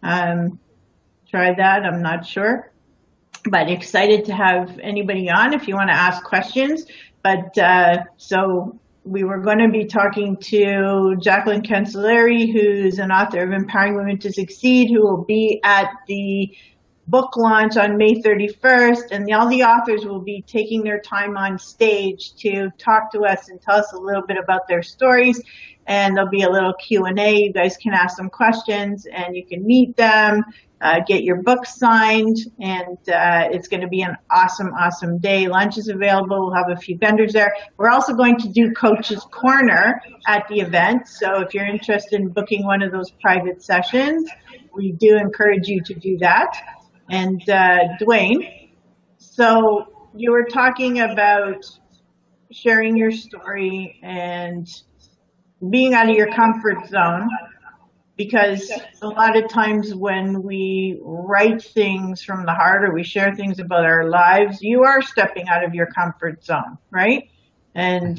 Um, 0.00 0.60
try 1.30 1.54
that, 1.54 1.84
I'm 1.84 2.02
not 2.02 2.26
sure. 2.26 2.72
But 3.48 3.70
excited 3.70 4.24
to 4.26 4.34
have 4.34 4.78
anybody 4.80 5.30
on 5.30 5.54
if 5.54 5.68
you 5.68 5.74
want 5.74 5.90
to 5.90 5.96
ask 5.96 6.22
questions. 6.24 6.86
But 7.22 7.56
uh, 7.58 8.04
so 8.16 8.78
we 9.04 9.24
were 9.24 9.38
going 9.38 9.58
to 9.58 9.68
be 9.68 9.86
talking 9.86 10.36
to 10.36 11.16
Jacqueline 11.20 11.62
Cancelleri, 11.62 12.52
who's 12.52 12.98
an 12.98 13.10
author 13.10 13.42
of 13.42 13.52
Empowering 13.52 13.96
Women 13.96 14.18
to 14.18 14.32
Succeed, 14.32 14.90
who 14.90 15.02
will 15.02 15.24
be 15.24 15.60
at 15.64 15.88
the 16.06 16.54
book 17.08 17.36
launch 17.36 17.76
on 17.76 17.96
May 17.96 18.20
31st, 18.20 19.10
and 19.12 19.32
all 19.32 19.48
the 19.48 19.62
authors 19.62 20.04
will 20.04 20.20
be 20.20 20.44
taking 20.46 20.82
their 20.82 21.00
time 21.00 21.36
on 21.36 21.58
stage 21.58 22.34
to 22.40 22.68
talk 22.78 23.10
to 23.12 23.20
us 23.20 23.48
and 23.48 23.60
tell 23.60 23.76
us 23.76 23.92
a 23.92 23.98
little 23.98 24.26
bit 24.26 24.36
about 24.36 24.68
their 24.68 24.82
stories. 24.82 25.42
And 25.86 26.14
there'll 26.14 26.30
be 26.30 26.42
a 26.42 26.50
little 26.50 26.74
Q&A. 26.74 27.36
You 27.36 27.52
guys 27.52 27.78
can 27.78 27.94
ask 27.94 28.18
them 28.18 28.28
questions, 28.28 29.06
and 29.10 29.34
you 29.34 29.46
can 29.46 29.66
meet 29.66 29.96
them, 29.96 30.44
uh, 30.82 31.00
get 31.06 31.24
your 31.24 31.42
book 31.42 31.64
signed, 31.64 32.36
and 32.60 32.98
uh, 33.08 33.48
it's 33.50 33.68
going 33.68 33.80
to 33.80 33.88
be 33.88 34.02
an 34.02 34.14
awesome, 34.30 34.68
awesome 34.78 35.16
day. 35.16 35.48
Lunch 35.48 35.78
is 35.78 35.88
available. 35.88 36.46
We'll 36.46 36.54
have 36.54 36.70
a 36.70 36.76
few 36.76 36.98
vendors 36.98 37.32
there. 37.32 37.54
We're 37.78 37.88
also 37.88 38.12
going 38.12 38.36
to 38.40 38.48
do 38.50 38.72
Coach's 38.72 39.24
Corner 39.32 40.02
at 40.26 40.46
the 40.48 40.60
event. 40.60 41.08
So 41.08 41.40
if 41.40 41.54
you're 41.54 41.66
interested 41.66 42.20
in 42.20 42.28
booking 42.28 42.66
one 42.66 42.82
of 42.82 42.92
those 42.92 43.10
private 43.10 43.62
sessions, 43.62 44.28
we 44.74 44.92
do 44.92 45.16
encourage 45.16 45.68
you 45.68 45.80
to 45.84 45.94
do 45.94 46.18
that. 46.18 46.77
And 47.10 47.40
uh, 47.48 47.96
Dwayne, 48.00 48.70
so 49.18 49.86
you 50.14 50.32
were 50.32 50.46
talking 50.46 51.00
about 51.00 51.64
sharing 52.52 52.96
your 52.96 53.12
story 53.12 53.98
and 54.02 54.68
being 55.70 55.94
out 55.94 56.08
of 56.08 56.16
your 56.16 56.32
comfort 56.32 56.88
zone. 56.88 57.28
because 58.16 58.70
a 59.02 59.08
lot 59.08 59.36
of 59.36 59.48
times 59.50 59.94
when 59.94 60.42
we 60.42 60.98
write 61.02 61.62
things 61.62 62.22
from 62.22 62.44
the 62.46 62.52
heart 62.52 62.84
or 62.84 62.92
we 62.94 63.04
share 63.04 63.34
things 63.34 63.60
about 63.60 63.84
our 63.84 64.08
lives, 64.08 64.58
you 64.62 64.82
are 64.84 65.02
stepping 65.02 65.48
out 65.48 65.64
of 65.64 65.74
your 65.74 65.86
comfort 65.86 66.44
zone, 66.44 66.78
right? 66.90 67.24
And 67.74 68.18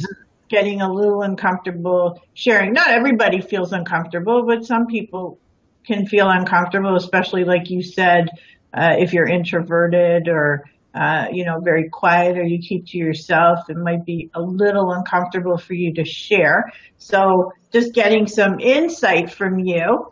getting 0.50 0.82
a 0.82 0.92
little 0.92 1.22
uncomfortable 1.22 2.22
sharing. 2.34 2.74
Not 2.74 2.90
everybody 2.90 3.42
feels 3.42 3.74
uncomfortable, 3.74 4.46
but 4.48 4.66
some 4.66 4.88
people 4.88 5.40
can 5.86 6.06
feel 6.08 6.30
uncomfortable, 6.30 6.96
especially 6.96 7.44
like 7.44 7.70
you 7.70 7.82
said, 7.84 8.30
uh, 8.74 8.96
if 8.98 9.14
you're 9.14 9.28
introverted 9.28 10.28
or 10.28 10.64
uh, 10.94 11.28
you 11.32 11.46
know, 11.46 11.60
very 11.60 11.88
quiet 11.88 12.38
or 12.38 12.44
you 12.44 12.60
keep 12.60 12.88
to 12.88 12.98
yourself, 12.98 13.70
it 13.70 13.78
might 13.78 14.06
be 14.06 14.30
a 14.34 14.42
little 14.42 14.92
uncomfortable 14.92 15.58
for 15.58 15.74
you 15.74 15.94
to 15.94 16.04
share. 16.04 16.72
So 16.98 17.52
just 17.72 17.94
getting 17.94 18.26
some 18.28 18.60
insight 18.60 19.32
from 19.32 19.60
you 19.60 20.12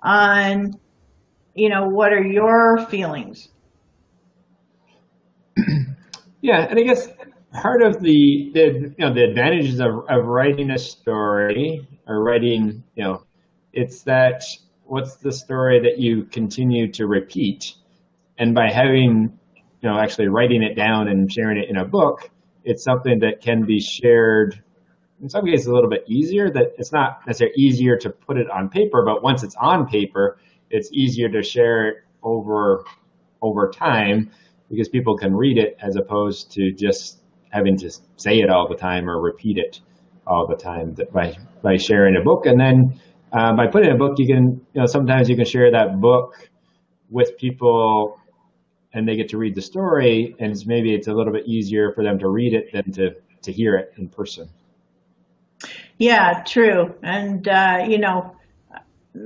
on, 0.00 0.78
you 1.54 1.68
know, 1.68 1.88
what 1.88 2.12
are 2.12 2.22
your 2.22 2.86
feelings? 2.86 3.48
Yeah, 6.44 6.66
and 6.68 6.76
I 6.76 6.82
guess 6.82 7.06
part 7.52 7.82
of 7.82 8.00
the, 8.02 8.50
the 8.52 8.94
you 8.98 9.06
know 9.06 9.14
the 9.14 9.22
advantages 9.22 9.78
of, 9.78 9.90
of 10.08 10.26
writing 10.26 10.72
a 10.72 10.78
story 10.78 11.86
or 12.08 12.20
writing 12.20 12.82
you 12.96 13.04
know 13.04 13.22
it's 13.72 14.02
that 14.02 14.42
what's 14.82 15.14
the 15.16 15.30
story 15.30 15.80
that 15.80 16.00
you 16.00 16.24
continue 16.24 16.90
to 16.92 17.06
repeat 17.06 17.74
and 18.38 18.54
by 18.54 18.70
having 18.70 19.38
you 19.82 19.88
know, 19.88 19.98
actually 19.98 20.28
writing 20.28 20.62
it 20.62 20.74
down 20.74 21.08
and 21.08 21.30
sharing 21.30 21.58
it 21.58 21.68
in 21.68 21.76
a 21.76 21.84
book, 21.84 22.30
it's 22.64 22.84
something 22.84 23.18
that 23.20 23.40
can 23.40 23.64
be 23.66 23.80
shared 23.80 24.62
in 25.20 25.28
some 25.28 25.46
cases 25.46 25.66
a 25.66 25.72
little 25.72 25.90
bit 25.90 26.04
easier 26.08 26.50
that 26.50 26.72
it's 26.78 26.92
not 26.92 27.20
necessarily 27.26 27.54
easier 27.56 27.96
to 27.96 28.10
put 28.10 28.36
it 28.36 28.50
on 28.50 28.68
paper, 28.68 29.04
but 29.04 29.22
once 29.22 29.44
it's 29.44 29.54
on 29.54 29.86
paper, 29.86 30.36
it's 30.68 30.90
easier 30.92 31.28
to 31.28 31.42
share 31.42 31.88
it 31.88 31.96
over 32.22 32.84
over 33.40 33.70
time 33.70 34.30
because 34.68 34.88
people 34.88 35.16
can 35.16 35.34
read 35.34 35.58
it 35.58 35.76
as 35.80 35.96
opposed 35.96 36.50
to 36.52 36.72
just 36.72 37.20
having 37.50 37.76
to 37.76 37.90
say 38.16 38.38
it 38.38 38.50
all 38.50 38.68
the 38.68 38.76
time 38.76 39.08
or 39.08 39.20
repeat 39.20 39.58
it 39.58 39.80
all 40.26 40.46
the 40.46 40.56
time 40.56 40.96
by 41.12 41.36
by 41.62 41.76
sharing 41.76 42.16
a 42.16 42.22
book. 42.22 42.46
And 42.46 42.58
then 42.58 43.00
uh, 43.32 43.54
by 43.54 43.66
putting 43.68 43.92
a 43.92 43.96
book 43.96 44.18
you 44.18 44.26
can 44.26 44.60
you 44.74 44.80
know 44.80 44.86
sometimes 44.86 45.28
you 45.28 45.36
can 45.36 45.44
share 45.44 45.70
that 45.70 46.00
book 46.00 46.48
with 47.10 47.36
people 47.36 48.18
and 48.94 49.08
they 49.08 49.16
get 49.16 49.28
to 49.30 49.38
read 49.38 49.54
the 49.54 49.62
story, 49.62 50.34
and 50.38 50.52
it's, 50.52 50.66
maybe 50.66 50.94
it's 50.94 51.08
a 51.08 51.12
little 51.12 51.32
bit 51.32 51.46
easier 51.46 51.92
for 51.92 52.04
them 52.04 52.18
to 52.18 52.28
read 52.28 52.54
it 52.54 52.72
than 52.72 52.92
to 52.92 53.14
to 53.42 53.52
hear 53.52 53.76
it 53.76 53.92
in 53.96 54.08
person. 54.08 54.48
Yeah, 55.98 56.42
true. 56.46 56.94
And 57.02 57.46
uh, 57.46 57.84
you 57.88 57.98
know, 57.98 58.36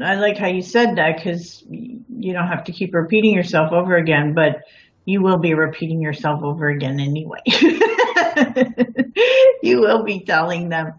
I 0.03 0.15
like 0.17 0.39
how 0.39 0.49
you 0.49 0.63
said 0.63 0.97
that 0.97 1.17
because 1.17 1.65
you 1.69 2.33
don't 2.33 2.49
have 2.49 2.65
to 2.65 2.73
keep 2.73 2.95
repeating 2.95 3.35
yourself 3.35 3.73
over 3.73 3.97
again, 3.97 4.35
but 4.35 4.63
you 5.05 5.23
will 5.23 5.39
be 5.39 5.55
repeating 5.55 6.01
yourself 6.01 6.43
over 6.43 6.69
again 6.69 6.99
anyway. 7.01 7.41
you 9.63 9.81
will 9.81 10.03
be 10.03 10.21
telling 10.21 10.69
them, 10.69 10.93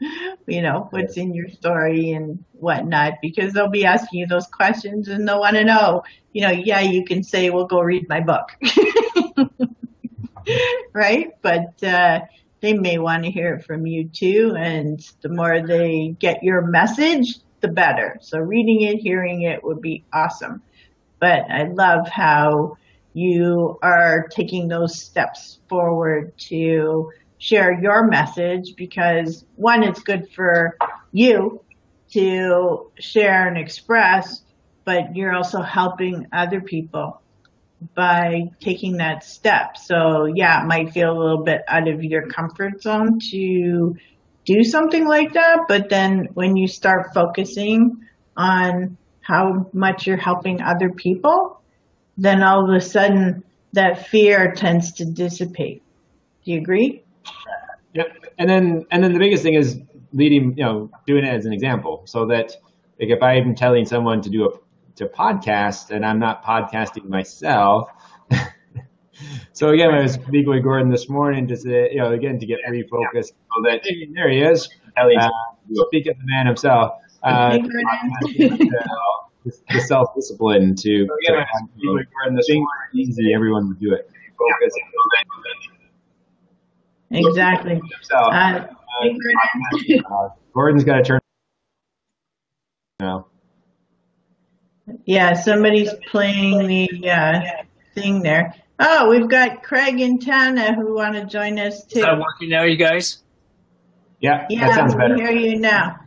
you 0.47 0.61
know, 0.61 0.87
what's 0.91 1.17
in 1.17 1.33
your 1.33 1.49
story 1.49 2.11
and 2.11 2.43
whatnot, 2.53 3.13
because 3.21 3.53
they'll 3.53 3.69
be 3.69 3.85
asking 3.85 4.19
you 4.21 4.27
those 4.27 4.47
questions 4.47 5.07
and 5.07 5.27
they'll 5.27 5.39
want 5.39 5.55
to 5.55 5.63
know, 5.63 6.03
you 6.33 6.41
know, 6.41 6.51
yeah, 6.51 6.81
you 6.81 7.05
can 7.05 7.23
say, 7.23 7.49
well, 7.49 7.65
go 7.65 7.79
read 7.79 8.07
my 8.09 8.21
book. 8.21 8.49
right? 10.93 11.31
But, 11.41 11.83
uh, 11.83 12.21
they 12.59 12.73
may 12.73 12.97
want 12.97 13.23
to 13.23 13.31
hear 13.31 13.55
it 13.55 13.65
from 13.65 13.85
you 13.85 14.09
too. 14.09 14.55
And 14.57 14.99
the 15.21 15.29
more 15.29 15.65
they 15.65 16.15
get 16.19 16.43
your 16.43 16.61
message, 16.61 17.35
the 17.61 17.67
better. 17.67 18.17
So 18.21 18.39
reading 18.39 18.81
it, 18.81 18.97
hearing 18.97 19.43
it 19.43 19.63
would 19.63 19.81
be 19.81 20.03
awesome. 20.11 20.61
But 21.19 21.49
I 21.49 21.63
love 21.63 22.07
how 22.07 22.77
you 23.13 23.79
are 23.81 24.27
taking 24.29 24.67
those 24.67 24.99
steps 24.99 25.59
forward 25.67 26.37
to 26.37 27.11
share 27.37 27.79
your 27.81 28.07
message 28.07 28.75
because 28.75 29.45
one, 29.55 29.83
it's 29.83 30.01
good 30.01 30.31
for 30.33 30.77
you 31.11 31.61
to 32.11 32.91
share 32.99 33.47
and 33.47 33.57
express, 33.57 34.41
but 34.85 35.15
you're 35.15 35.33
also 35.33 35.61
helping 35.61 36.27
other 36.31 36.61
people 36.61 37.21
by 37.93 38.49
taking 38.59 38.97
that 38.97 39.23
step. 39.23 39.77
So 39.77 40.25
yeah, 40.25 40.63
it 40.63 40.67
might 40.67 40.93
feel 40.93 41.11
a 41.11 41.17
little 41.17 41.43
bit 41.43 41.61
out 41.67 41.87
of 41.87 42.03
your 42.03 42.27
comfort 42.27 42.81
zone 42.81 43.19
to 43.31 43.95
do 44.45 44.63
something 44.63 45.07
like 45.07 45.33
that. 45.33 45.65
But 45.67 45.89
then 45.89 46.29
when 46.33 46.55
you 46.55 46.67
start 46.67 47.13
focusing 47.13 47.97
on 48.35 48.97
how 49.21 49.69
much 49.73 50.07
you're 50.07 50.17
helping 50.17 50.61
other 50.61 50.89
people, 50.89 51.61
then 52.17 52.41
all 52.41 52.67
of 52.67 52.75
a 52.75 52.81
sudden 52.81 53.43
that 53.73 54.07
fear 54.07 54.53
tends 54.53 54.93
to 54.93 55.05
dissipate. 55.05 55.83
Do 56.45 56.53
you 56.53 56.59
agree? 56.59 57.03
Yep. 57.93 58.25
And 58.37 58.49
then 58.49 58.85
and 58.91 59.03
then 59.03 59.13
the 59.13 59.19
biggest 59.19 59.43
thing 59.43 59.55
is 59.55 59.79
leading, 60.13 60.57
you 60.57 60.63
know, 60.63 60.91
doing 61.05 61.23
it 61.23 61.29
as 61.33 61.45
an 61.45 61.53
example, 61.53 62.03
so 62.05 62.25
that 62.27 62.55
like 62.99 63.09
if 63.09 63.21
I'm 63.21 63.55
telling 63.55 63.85
someone 63.85 64.21
to 64.21 64.29
do 64.29 64.45
a 64.45 64.49
to 64.97 65.05
podcast 65.05 65.91
and 65.91 66.05
I'm 66.05 66.19
not 66.19 66.43
podcasting 66.43 67.07
myself. 67.07 67.89
so 69.53 69.69
again, 69.69 69.91
I 69.91 70.01
was 70.01 70.13
speaking 70.13 70.49
with 70.49 70.63
Gordon 70.63 70.89
this 70.89 71.07
morning 71.07 71.47
to 71.47 71.55
say, 71.55 71.91
you 71.91 71.99
know, 71.99 72.11
again 72.11 72.39
to 72.39 72.45
get 72.45 72.59
refocused. 72.67 73.31
So 73.53 73.61
that 73.63 73.81
hey, 73.83 74.09
there 74.13 74.29
he 74.29 74.41
is. 74.41 74.67
Uh, 74.97 75.29
speak 75.87 76.07
of 76.07 76.17
the 76.17 76.25
man 76.25 76.47
himself. 76.47 76.93
Uh, 77.23 77.57
the 79.69 79.81
self 79.85 80.13
discipline 80.15 80.75
to, 80.75 80.83
to 80.83 81.07
know, 81.79 81.93
Gordon 81.93 82.35
this 82.35 82.49
easy. 82.93 83.33
Everyone 83.33 83.67
would 83.69 83.79
do 83.79 83.93
it. 83.93 84.09
Focus. 84.37 84.73
Exactly. 87.11 87.81
Uh, 88.13 88.15
uh, 88.15 88.65
Gordon's 90.53 90.83
got 90.83 90.97
to 90.97 91.03
turn. 91.03 91.19
Now. 92.99 93.27
Yeah, 95.05 95.33
somebody's 95.33 95.93
playing 96.09 96.67
the 96.67 97.09
uh, 97.09 97.41
thing 97.93 98.21
there. 98.21 98.55
Oh, 98.79 99.09
we've 99.09 99.29
got 99.29 99.63
Craig 99.63 99.99
and 99.99 100.21
Tana 100.21 100.73
who 100.73 100.95
want 100.95 101.15
to 101.15 101.25
join 101.25 101.59
us 101.59 101.83
too. 101.83 101.99
Is 101.99 102.05
that 102.05 102.17
working 102.17 102.49
now, 102.49 102.63
you 102.63 102.77
guys? 102.77 103.23
Yeah, 104.19 104.45
yeah, 104.49 104.67
that 104.67 104.75
sounds 104.75 104.95
better. 104.95 105.15
we 105.15 105.21
hear 105.21 105.31
you 105.31 105.59
now. 105.59 105.99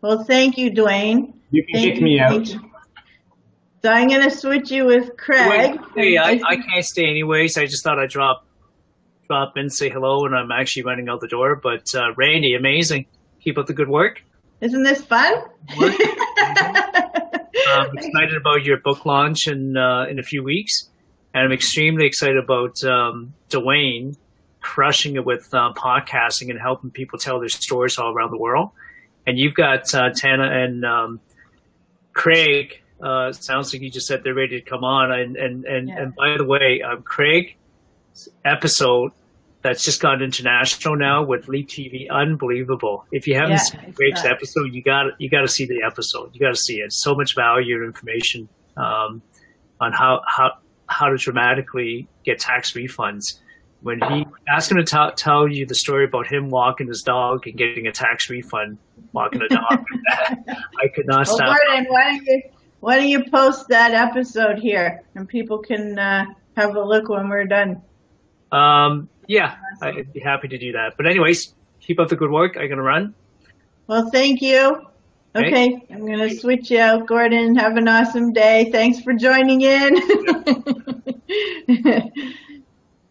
Well, 0.00 0.24
thank 0.24 0.58
you, 0.58 0.70
Dwayne. 0.70 1.34
You 1.50 1.64
can 1.64 1.74
thank 1.74 1.94
kick 1.94 2.02
me 2.02 2.18
out. 2.20 2.46
So 3.82 3.90
I'm 3.90 4.08
going 4.08 4.22
to 4.22 4.30
switch 4.30 4.70
you 4.70 4.84
with 4.86 5.16
Craig. 5.16 5.78
Wait, 5.78 5.80
hey, 5.94 6.16
I, 6.16 6.40
I 6.44 6.56
can't 6.56 6.84
stay 6.84 7.08
anyways. 7.08 7.56
I 7.56 7.66
just 7.66 7.84
thought 7.84 7.98
I'd 7.98 8.10
drop 8.10 8.45
drop 9.26 9.56
in, 9.56 9.70
say 9.70 9.88
hello, 9.88 10.24
and 10.24 10.34
I'm 10.34 10.50
actually 10.50 10.82
running 10.82 11.08
out 11.08 11.20
the 11.20 11.28
door. 11.28 11.56
But 11.56 11.94
uh, 11.94 12.14
Randy, 12.16 12.54
amazing. 12.54 13.06
Keep 13.40 13.58
up 13.58 13.66
the 13.66 13.74
good 13.74 13.88
work. 13.88 14.22
Isn't 14.60 14.82
this 14.82 15.02
fun? 15.04 15.34
I'm 17.68 17.96
excited 17.96 18.36
about 18.36 18.64
your 18.64 18.78
book 18.78 19.04
launch 19.04 19.48
in 19.48 19.76
uh, 19.76 20.06
in 20.08 20.18
a 20.18 20.22
few 20.22 20.42
weeks, 20.42 20.88
and 21.34 21.44
I'm 21.44 21.52
extremely 21.52 22.06
excited 22.06 22.38
about 22.38 22.82
um, 22.84 23.34
Dwayne 23.50 24.16
crushing 24.66 25.14
it 25.14 25.24
with 25.24 25.48
uh, 25.54 25.72
podcasting 25.76 26.50
and 26.50 26.58
helping 26.58 26.90
people 26.90 27.20
tell 27.20 27.38
their 27.38 27.48
stories 27.48 27.98
all 27.98 28.12
around 28.12 28.32
the 28.32 28.36
world. 28.36 28.70
And 29.24 29.38
you've 29.38 29.54
got 29.54 29.94
uh, 29.94 30.10
Tana 30.10 30.42
and 30.42 30.84
um, 30.84 31.20
Craig. 32.12 32.82
Uh, 33.00 33.30
sounds 33.30 33.72
like 33.72 33.82
you 33.82 33.90
just 33.90 34.08
said 34.08 34.24
they're 34.24 34.34
ready 34.34 34.60
to 34.60 34.68
come 34.68 34.82
on. 34.82 35.12
And 35.12 35.36
and 35.36 35.64
and, 35.64 35.88
yeah. 35.88 36.00
and 36.00 36.14
by 36.16 36.36
the 36.36 36.44
way, 36.44 36.82
um, 36.82 37.02
Craig 37.02 37.56
episode 38.44 39.12
that's 39.62 39.82
just 39.82 40.00
gone 40.00 40.22
international 40.22 40.96
now 40.96 41.24
with 41.24 41.48
Leap 41.48 41.68
TV. 41.68 42.08
Unbelievable! 42.08 43.04
If 43.10 43.26
you 43.26 43.34
haven't 43.34 43.50
yeah, 43.50 43.56
seen 43.56 43.92
Greg's 43.92 44.24
episode, 44.24 44.72
you 44.72 44.82
got 44.82 45.06
you 45.18 45.28
got 45.28 45.40
to 45.40 45.48
see 45.48 45.66
the 45.66 45.82
episode. 45.84 46.30
You 46.32 46.40
got 46.40 46.54
to 46.54 46.60
see 46.60 46.76
it. 46.76 46.92
So 46.92 47.14
much 47.14 47.34
value 47.34 47.76
and 47.76 47.84
information 47.84 48.48
um, 48.76 49.22
on 49.80 49.92
how 49.92 50.22
how 50.26 50.52
how 50.88 51.08
to 51.08 51.16
dramatically 51.16 52.08
get 52.24 52.38
tax 52.38 52.72
refunds. 52.72 53.40
When 53.82 54.00
he 54.00 54.26
asked 54.48 54.70
him 54.70 54.78
to 54.78 54.84
t- 54.84 55.14
tell 55.16 55.46
you 55.46 55.66
the 55.66 55.74
story 55.74 56.04
about 56.04 56.26
him 56.26 56.48
walking 56.48 56.88
his 56.88 57.02
dog 57.02 57.46
and 57.46 57.56
getting 57.56 57.86
a 57.86 57.92
tax 57.92 58.30
refund 58.30 58.78
walking 59.12 59.42
a 59.42 59.48
dog, 59.48 59.84
I 60.08 60.88
could 60.94 61.06
not 61.06 61.26
well, 61.26 61.36
stop. 61.36 61.56
Gordon, 61.68 61.86
why 61.88 62.04
don't 62.04 62.24
you 62.24 62.42
why 62.80 62.96
don't 62.96 63.08
you 63.08 63.24
post 63.30 63.68
that 63.68 63.92
episode 63.92 64.58
here 64.58 65.02
and 65.14 65.28
people 65.28 65.58
can 65.58 65.98
uh, 65.98 66.24
have 66.56 66.76
a 66.76 66.82
look 66.82 67.08
when 67.08 67.28
we're 67.28 67.46
done. 67.46 67.82
Um, 68.56 69.08
yeah, 69.26 69.56
I'd 69.82 70.12
be 70.12 70.20
happy 70.20 70.48
to 70.48 70.58
do 70.58 70.72
that. 70.72 70.94
But 70.96 71.06
anyways, 71.06 71.54
keep 71.80 72.00
up 72.00 72.08
the 72.08 72.16
good 72.16 72.30
work. 72.30 72.56
I'm 72.56 72.68
gonna 72.68 72.82
run. 72.82 73.14
Well, 73.86 74.10
thank 74.10 74.40
you. 74.40 74.82
Okay, 75.34 75.86
I'm 75.90 76.06
gonna 76.06 76.30
switch 76.30 76.70
you 76.70 76.80
out, 76.80 77.06
Gordon. 77.06 77.56
Have 77.56 77.76
an 77.76 77.88
awesome 77.88 78.32
day. 78.32 78.70
Thanks 78.72 79.00
for 79.00 79.12
joining 79.12 79.60
in. 79.60 79.96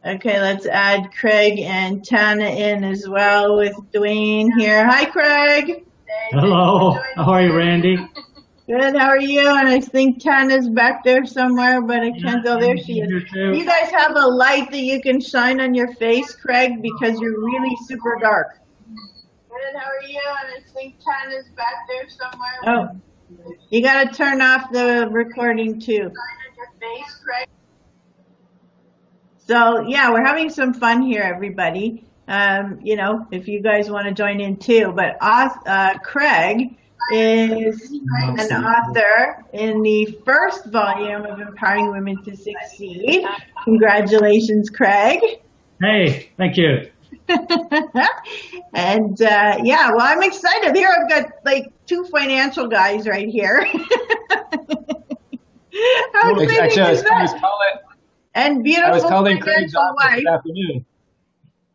okay, 0.05 0.41
let's 0.41 0.65
add 0.65 1.11
Craig 1.11 1.59
and 1.59 2.03
Tana 2.03 2.47
in 2.47 2.83
as 2.83 3.07
well 3.07 3.57
with 3.57 3.75
Dwayne 3.93 4.49
here. 4.57 4.87
Hi, 4.87 5.05
Craig. 5.05 5.85
Hello. 6.31 6.97
How 7.15 7.33
are 7.33 7.43
you, 7.43 7.55
Randy? 7.55 7.99
Good. 8.67 8.95
How 8.95 9.09
are 9.09 9.21
you? 9.21 9.47
And 9.47 9.67
I 9.67 9.79
think 9.79 10.23
Tana's 10.23 10.67
back 10.67 11.03
there 11.03 11.23
somewhere, 11.25 11.83
but 11.83 11.99
I 11.99 12.11
can't 12.11 12.43
go. 12.43 12.59
There 12.59 12.77
she 12.77 12.99
is. 12.99 13.23
You 13.31 13.63
guys 13.63 13.91
have 13.91 14.15
a 14.15 14.25
light 14.27 14.71
that 14.71 14.81
you 14.81 14.99
can 15.01 15.21
shine 15.21 15.61
on 15.61 15.75
your 15.75 15.93
face, 15.93 16.33
Craig, 16.33 16.81
because 16.81 17.19
you're 17.19 17.45
really 17.45 17.75
super 17.85 18.17
dark. 18.19 18.59
Good. 18.87 19.79
How 19.79 19.87
are 19.87 20.07
you? 20.07 20.19
And 20.19 20.63
I 20.63 20.71
think 20.73 20.95
Tana's 20.99 21.47
back 21.49 21.87
there 21.87 22.09
somewhere. 22.09 22.59
Oh, 22.65 23.55
you 23.69 23.83
got 23.83 24.09
to 24.09 24.17
turn 24.17 24.41
off 24.41 24.71
the 24.71 25.09
recording 25.11 25.79
too. 25.79 25.93
Shine 25.93 26.01
on 26.01 26.55
your 26.57 26.67
face, 26.79 27.21
So 29.45 29.87
yeah, 29.87 30.11
we're 30.11 30.25
having 30.25 30.49
some 30.49 30.73
fun 30.73 31.03
here, 31.03 31.21
everybody. 31.21 32.07
Um, 32.27 32.79
you 32.83 32.95
know, 32.95 33.27
if 33.29 33.47
you 33.47 33.61
guys 33.61 33.91
want 33.91 34.07
to 34.07 34.13
join 34.13 34.41
in 34.41 34.57
too. 34.57 34.91
But 34.95 35.17
uh, 35.21 35.99
Craig 35.99 36.77
is 37.11 37.91
an 37.91 38.63
author 38.63 39.45
in 39.53 39.81
the 39.81 40.17
first 40.25 40.65
volume 40.67 41.25
of 41.25 41.39
Empowering 41.39 41.91
Women 41.91 42.23
to 42.23 42.35
Succeed. 42.35 43.25
Congratulations, 43.63 44.69
Craig. 44.69 45.19
Hey, 45.81 46.31
thank 46.37 46.57
you. 46.57 46.89
and 48.73 49.21
uh, 49.21 49.59
yeah, 49.63 49.89
well, 49.91 50.01
I'm 50.01 50.23
excited. 50.23 50.75
Here 50.75 50.89
I've 50.89 51.09
got 51.09 51.31
like 51.43 51.71
two 51.85 52.05
financial 52.05 52.67
guys 52.67 53.07
right 53.07 53.27
here. 53.27 53.65
How 56.13 56.35
exciting 56.35 56.59
Actually, 56.59 56.81
I 56.81 56.91
was, 56.91 57.03
I 57.03 57.21
was 57.21 57.31
calling, 57.31 57.79
and 58.33 58.63
beautiful 58.63 58.91
I 58.91 58.95
was 58.95 59.03
calling 59.03 59.39
Craig's 59.39 59.75
office 59.75 60.15
this 60.15 60.25
afternoon. 60.25 60.85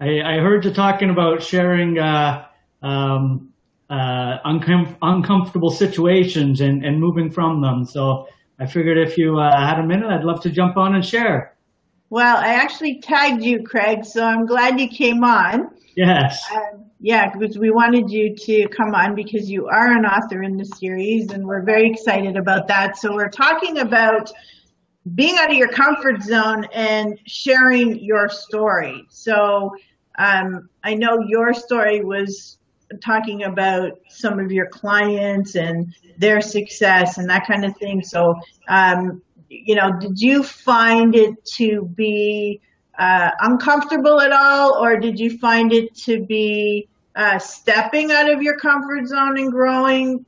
I, 0.01 0.21
I, 0.23 0.39
heard 0.39 0.65
you 0.65 0.71
talking 0.73 1.11
about 1.11 1.43
sharing 1.43 1.99
uh, 1.99 2.47
um, 2.83 3.50
uh, 3.91 4.39
uncom- 4.47 4.97
uncomfortable 5.03 5.71
situations 5.71 6.61
and, 6.61 6.85
and 6.85 6.99
moving 6.99 7.31
from 7.31 7.61
them. 7.61 7.85
So 7.85 8.27
I 8.59 8.67
figured 8.67 8.99
if 8.99 9.19
you 9.19 9.39
uh, 9.39 9.67
had 9.67 9.81
a 9.81 9.87
minute, 9.87 10.09
I'd 10.09 10.25
love 10.25 10.41
to 10.43 10.51
jump 10.51 10.77
on 10.77 10.95
and 10.95 11.05
share. 11.05 11.57
Well, 12.09 12.37
I 12.37 12.55
actually 12.55 13.01
tagged 13.01 13.43
you, 13.43 13.63
Craig, 13.63 14.05
so 14.05 14.25
I'm 14.25 14.47
glad 14.47 14.81
you 14.81 14.89
came 14.89 15.23
on. 15.23 15.71
Yes. 15.97 16.45
Um, 16.55 16.87
yeah, 17.01 17.31
because 17.33 17.59
we 17.59 17.71
wanted 17.71 18.11
you 18.11 18.35
to 18.35 18.69
come 18.69 18.95
on 18.95 19.15
because 19.15 19.51
you 19.51 19.67
are 19.67 19.93
an 19.93 20.05
author 20.05 20.43
in 20.43 20.57
the 20.57 20.65
series, 20.65 21.31
and 21.33 21.45
we're 21.45 21.63
very 21.63 21.91
excited 21.91 22.37
about 22.37 22.69
that. 22.69 22.97
So 22.97 23.15
we're 23.15 23.29
talking 23.29 23.79
about 23.79 24.31
being 25.15 25.37
out 25.39 25.51
of 25.51 25.57
your 25.57 25.69
comfort 25.69 26.23
zone 26.23 26.67
and 26.75 27.19
sharing 27.27 27.99
your 27.99 28.29
story. 28.29 29.05
So 29.09 29.71
um, 30.19 30.69
I 30.85 30.95
know 30.95 31.19
your 31.27 31.55
story 31.55 32.05
was 32.05 32.59
talking 33.03 33.45
about 33.45 33.93
some 34.09 34.39
of 34.39 34.51
your 34.51 34.67
clients 34.67 35.55
and 35.55 35.95
their 36.19 36.41
success 36.41 37.19
and 37.19 37.29
that 37.31 37.47
kind 37.47 37.65
of 37.65 37.77
thing. 37.77 38.03
So, 38.03 38.35
um, 38.69 39.23
you 39.49 39.75
know, 39.75 39.91
did 39.99 40.19
you 40.19 40.43
find 40.43 41.15
it 41.15 41.45
to 41.57 41.85
be 41.95 42.61
uh, 42.99 43.31
uncomfortable 43.41 44.21
at 44.21 44.33
all, 44.33 44.77
or 44.79 44.99
did 44.99 45.19
you 45.19 45.39
find 45.39 45.73
it 45.73 45.95
to 45.95 46.25
be 46.25 46.89
uh, 47.17 47.39
stepping 47.39 48.13
out 48.13 48.31
of 48.31 48.43
your 48.43 48.59
comfort 48.59 49.07
zone 49.07 49.39
and 49.39 49.51
growing? 49.51 50.25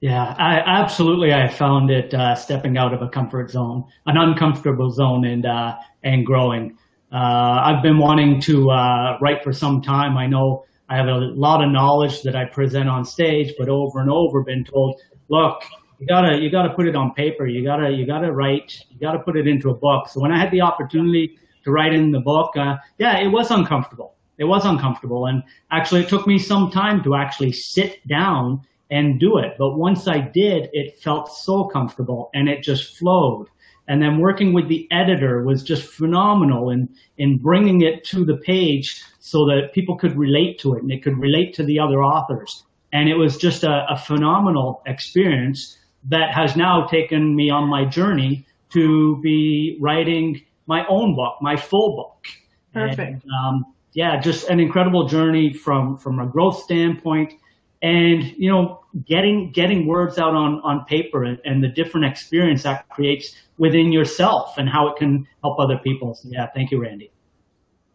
Yeah, 0.00 0.34
I, 0.38 0.60
absolutely. 0.64 1.32
I 1.32 1.48
found 1.48 1.90
it 1.90 2.14
uh, 2.14 2.36
stepping 2.36 2.76
out 2.76 2.94
of 2.94 3.02
a 3.02 3.08
comfort 3.08 3.50
zone, 3.50 3.84
an 4.06 4.16
uncomfortable 4.16 4.90
zone, 4.90 5.24
and 5.24 5.44
uh, 5.44 5.76
and 6.04 6.24
growing. 6.24 6.78
Uh, 7.10 7.62
I've 7.64 7.82
been 7.82 7.98
wanting 7.98 8.40
to 8.42 8.70
uh, 8.70 9.18
write 9.20 9.42
for 9.42 9.52
some 9.52 9.80
time. 9.80 10.16
I 10.16 10.26
know 10.26 10.66
I 10.88 10.96
have 10.96 11.08
a 11.08 11.16
lot 11.16 11.62
of 11.62 11.70
knowledge 11.70 12.22
that 12.22 12.34
I 12.34 12.46
present 12.46 12.88
on 12.88 13.04
stage, 13.04 13.54
but 13.58 13.68
over 13.68 14.00
and 14.00 14.10
over 14.10 14.42
been 14.42 14.64
told, 14.64 15.00
look, 15.28 15.62
you 15.98 16.06
gotta 16.06 16.38
you 16.38 16.50
gotta 16.50 16.72
put 16.74 16.86
it 16.86 16.96
on 16.96 17.12
paper. 17.14 17.46
You 17.46 17.62
gotta 17.64 17.90
you 17.90 18.06
gotta 18.06 18.32
write. 18.32 18.84
You 18.90 18.98
gotta 19.00 19.18
put 19.18 19.36
it 19.36 19.46
into 19.46 19.70
a 19.70 19.74
book. 19.74 20.08
So 20.08 20.20
when 20.20 20.32
I 20.32 20.38
had 20.38 20.50
the 20.50 20.60
opportunity 20.60 21.38
to 21.64 21.70
write 21.70 21.92
in 21.92 22.12
the 22.12 22.20
book, 22.20 22.56
uh, 22.56 22.76
yeah, 22.98 23.18
it 23.18 23.28
was 23.28 23.50
uncomfortable. 23.50 24.14
It 24.38 24.44
was 24.44 24.64
uncomfortable, 24.64 25.26
and 25.26 25.42
actually, 25.70 26.02
it 26.02 26.08
took 26.08 26.26
me 26.26 26.38
some 26.38 26.70
time 26.70 27.02
to 27.02 27.16
actually 27.16 27.52
sit 27.52 28.06
down 28.06 28.62
and 28.90 29.20
do 29.20 29.38
it. 29.38 29.56
But 29.58 29.76
once 29.76 30.06
I 30.06 30.20
did, 30.20 30.70
it 30.72 30.98
felt 31.00 31.30
so 31.32 31.64
comfortable, 31.64 32.30
and 32.32 32.48
it 32.48 32.62
just 32.62 32.96
flowed. 32.96 33.48
And 33.88 34.02
then 34.02 34.20
working 34.20 34.52
with 34.52 34.68
the 34.68 34.86
editor 34.90 35.42
was 35.42 35.62
just 35.62 35.82
phenomenal 35.82 36.70
in, 36.70 36.90
in 37.16 37.38
bringing 37.38 37.80
it 37.80 38.04
to 38.04 38.24
the 38.24 38.36
page 38.36 39.02
so 39.30 39.46
that 39.46 39.72
people 39.72 39.96
could 39.96 40.16
relate 40.16 40.58
to 40.60 40.74
it 40.74 40.82
and 40.82 40.90
it 40.90 41.02
could 41.02 41.18
relate 41.18 41.54
to 41.54 41.64
the 41.64 41.78
other 41.78 42.02
authors. 42.02 42.64
And 42.92 43.08
it 43.08 43.14
was 43.14 43.36
just 43.36 43.64
a, 43.64 43.84
a 43.90 43.96
phenomenal 43.96 44.82
experience 44.86 45.76
that 46.08 46.32
has 46.34 46.56
now 46.56 46.86
taken 46.86 47.36
me 47.36 47.50
on 47.50 47.68
my 47.68 47.84
journey 47.84 48.46
to 48.70 49.20
be 49.22 49.76
writing 49.80 50.42
my 50.66 50.86
own 50.88 51.14
book, 51.14 51.34
my 51.40 51.56
full 51.56 51.96
book. 51.96 52.24
Perfect. 52.72 53.22
And, 53.22 53.22
um, 53.44 53.64
yeah, 53.92 54.20
just 54.20 54.48
an 54.48 54.60
incredible 54.60 55.06
journey 55.06 55.52
from, 55.52 55.96
from 55.96 56.20
a 56.20 56.26
growth 56.26 56.58
standpoint 56.62 57.34
and 57.82 58.24
you 58.36 58.50
know 58.50 58.80
getting 59.06 59.52
getting 59.52 59.86
words 59.86 60.18
out 60.18 60.34
on 60.34 60.60
on 60.64 60.84
paper 60.86 61.22
and, 61.24 61.38
and, 61.44 61.62
the 61.62 61.68
different 61.68 62.06
experience 62.06 62.64
that 62.64 62.88
creates 62.88 63.36
within 63.56 63.92
yourself 63.92 64.58
and 64.58 64.68
how 64.68 64.88
it 64.88 64.96
can 64.96 65.26
help 65.42 65.58
other 65.60 65.78
people 65.84 66.12
so 66.14 66.28
yeah 66.30 66.46
thank 66.54 66.72
you 66.72 66.80
randy 66.80 67.10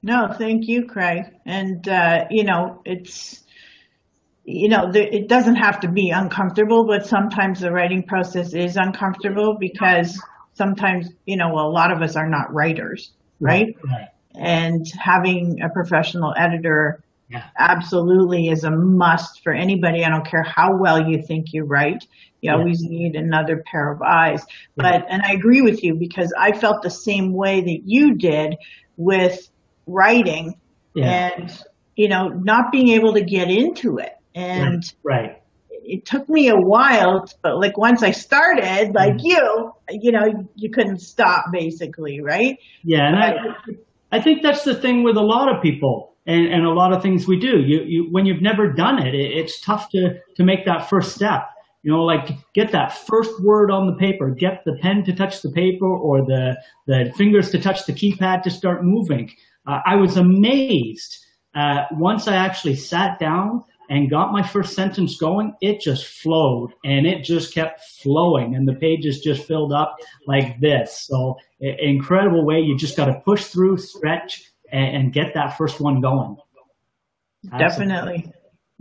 no 0.03 0.31
thank 0.37 0.67
you 0.67 0.85
craig 0.85 1.23
and 1.45 1.87
uh, 1.87 2.25
you 2.29 2.43
know 2.43 2.81
it's 2.85 3.43
you 4.43 4.69
know 4.69 4.91
the, 4.91 5.01
it 5.01 5.27
doesn't 5.27 5.55
have 5.55 5.79
to 5.79 5.87
be 5.87 6.11
uncomfortable 6.11 6.85
but 6.85 7.05
sometimes 7.05 7.61
the 7.61 7.71
writing 7.71 8.03
process 8.03 8.53
is 8.53 8.75
uncomfortable 8.75 9.57
because 9.59 10.21
sometimes 10.53 11.09
you 11.25 11.37
know 11.37 11.53
a 11.53 11.67
lot 11.67 11.91
of 11.91 12.01
us 12.01 12.15
are 12.15 12.29
not 12.29 12.53
writers 12.53 13.11
right, 13.39 13.75
right. 13.83 13.91
right. 13.91 14.09
and 14.35 14.85
having 14.99 15.61
a 15.61 15.69
professional 15.69 16.33
editor 16.37 17.03
yeah. 17.33 17.45
absolutely 17.57 18.47
is 18.47 18.63
a 18.63 18.71
must 18.71 19.41
for 19.43 19.53
anybody. 19.53 20.05
I 20.05 20.09
don't 20.09 20.25
care 20.25 20.43
how 20.43 20.77
well 20.77 21.09
you 21.09 21.21
think 21.21 21.47
you 21.51 21.63
write. 21.63 22.05
You 22.41 22.51
yeah. 22.51 22.57
always 22.57 22.81
need 22.81 23.15
another 23.15 23.63
pair 23.65 23.91
of 23.91 24.01
eyes. 24.01 24.43
Yeah. 24.77 24.99
But, 24.99 25.05
and 25.09 25.21
I 25.23 25.33
agree 25.33 25.61
with 25.61 25.83
you 25.83 25.95
because 25.95 26.33
I 26.37 26.51
felt 26.51 26.83
the 26.83 26.91
same 26.91 27.33
way 27.33 27.61
that 27.61 27.81
you 27.85 28.15
did 28.15 28.55
with 28.97 29.49
writing 29.87 30.55
and, 30.95 31.51
you 31.95 32.07
know, 32.07 32.27
not 32.27 32.71
being 32.71 32.89
able 32.89 33.13
to 33.13 33.23
get 33.23 33.49
into 33.49 33.97
it. 33.97 34.13
And 34.35 34.83
right. 35.03 35.21
right. 35.21 35.39
It 35.85 36.05
took 36.05 36.29
me 36.29 36.47
a 36.47 36.55
while, 36.55 37.25
but 37.41 37.59
like 37.59 37.77
once 37.77 38.03
I 38.03 38.11
started, 38.11 38.93
like 38.93 39.15
mm 39.15 39.23
you, 39.23 39.73
you 39.89 40.11
know, 40.11 40.47
you 40.55 40.71
couldn't 40.71 40.99
stop 40.99 41.45
basically, 41.51 42.21
right? 42.21 42.57
Yeah, 42.83 43.07
and 43.07 43.17
I, 43.17 43.33
I 44.11 44.21
think 44.21 44.43
that's 44.43 44.63
the 44.63 44.75
thing 44.75 45.03
with 45.03 45.17
a 45.17 45.21
lot 45.21 45.53
of 45.53 45.61
people 45.61 46.13
and, 46.25 46.45
and 46.47 46.65
a 46.65 46.71
lot 46.71 46.93
of 46.93 47.01
things 47.01 47.27
we 47.27 47.37
do. 47.37 47.59
You, 47.59 47.81
you, 47.85 48.07
when 48.11 48.25
you've 48.25 48.41
never 48.41 48.71
done 48.71 49.05
it, 49.05 49.13
it, 49.13 49.31
it's 49.31 49.59
tough 49.59 49.89
to, 49.89 50.19
to 50.35 50.43
make 50.43 50.65
that 50.65 50.89
first 50.89 51.15
step. 51.15 51.41
You 51.81 51.91
know, 51.91 52.03
like 52.03 52.29
get 52.53 52.71
that 52.71 52.93
first 52.93 53.31
word 53.43 53.69
on 53.69 53.87
the 53.87 53.95
paper, 53.95 54.29
get 54.29 54.61
the 54.65 54.77
pen 54.81 55.03
to 55.03 55.13
touch 55.13 55.41
the 55.41 55.51
paper 55.51 55.85
or 55.85 56.19
the, 56.19 56.55
the 56.87 57.11
fingers 57.17 57.51
to 57.51 57.59
touch 57.59 57.85
the 57.85 57.91
keypad 57.91 58.43
to 58.43 58.49
start 58.49 58.83
moving. 58.83 59.31
Uh, 59.65 59.79
I 59.85 59.95
was 59.95 60.17
amazed 60.17 61.17
uh, 61.55 61.83
once 61.91 62.27
I 62.27 62.35
actually 62.35 62.75
sat 62.75 63.19
down 63.19 63.63
and 63.89 64.09
got 64.09 64.31
my 64.31 64.41
first 64.41 64.73
sentence 64.73 65.17
going, 65.17 65.53
it 65.61 65.81
just 65.81 66.05
flowed 66.05 66.71
and 66.83 67.05
it 67.05 67.23
just 67.23 67.53
kept 67.53 67.81
flowing 68.01 68.55
and 68.55 68.67
the 68.67 68.75
pages 68.75 69.19
just 69.19 69.45
filled 69.45 69.73
up 69.73 69.95
like 70.25 70.59
this. 70.59 71.05
So 71.05 71.37
incredible 71.59 72.45
way. 72.45 72.59
You 72.59 72.77
just 72.77 72.97
got 72.97 73.05
to 73.05 73.19
push 73.25 73.45
through, 73.45 73.77
stretch, 73.77 74.51
and, 74.71 74.95
and 74.95 75.13
get 75.13 75.33
that 75.35 75.57
first 75.57 75.79
one 75.79 76.01
going. 76.01 76.37
Definitely. 77.57 78.31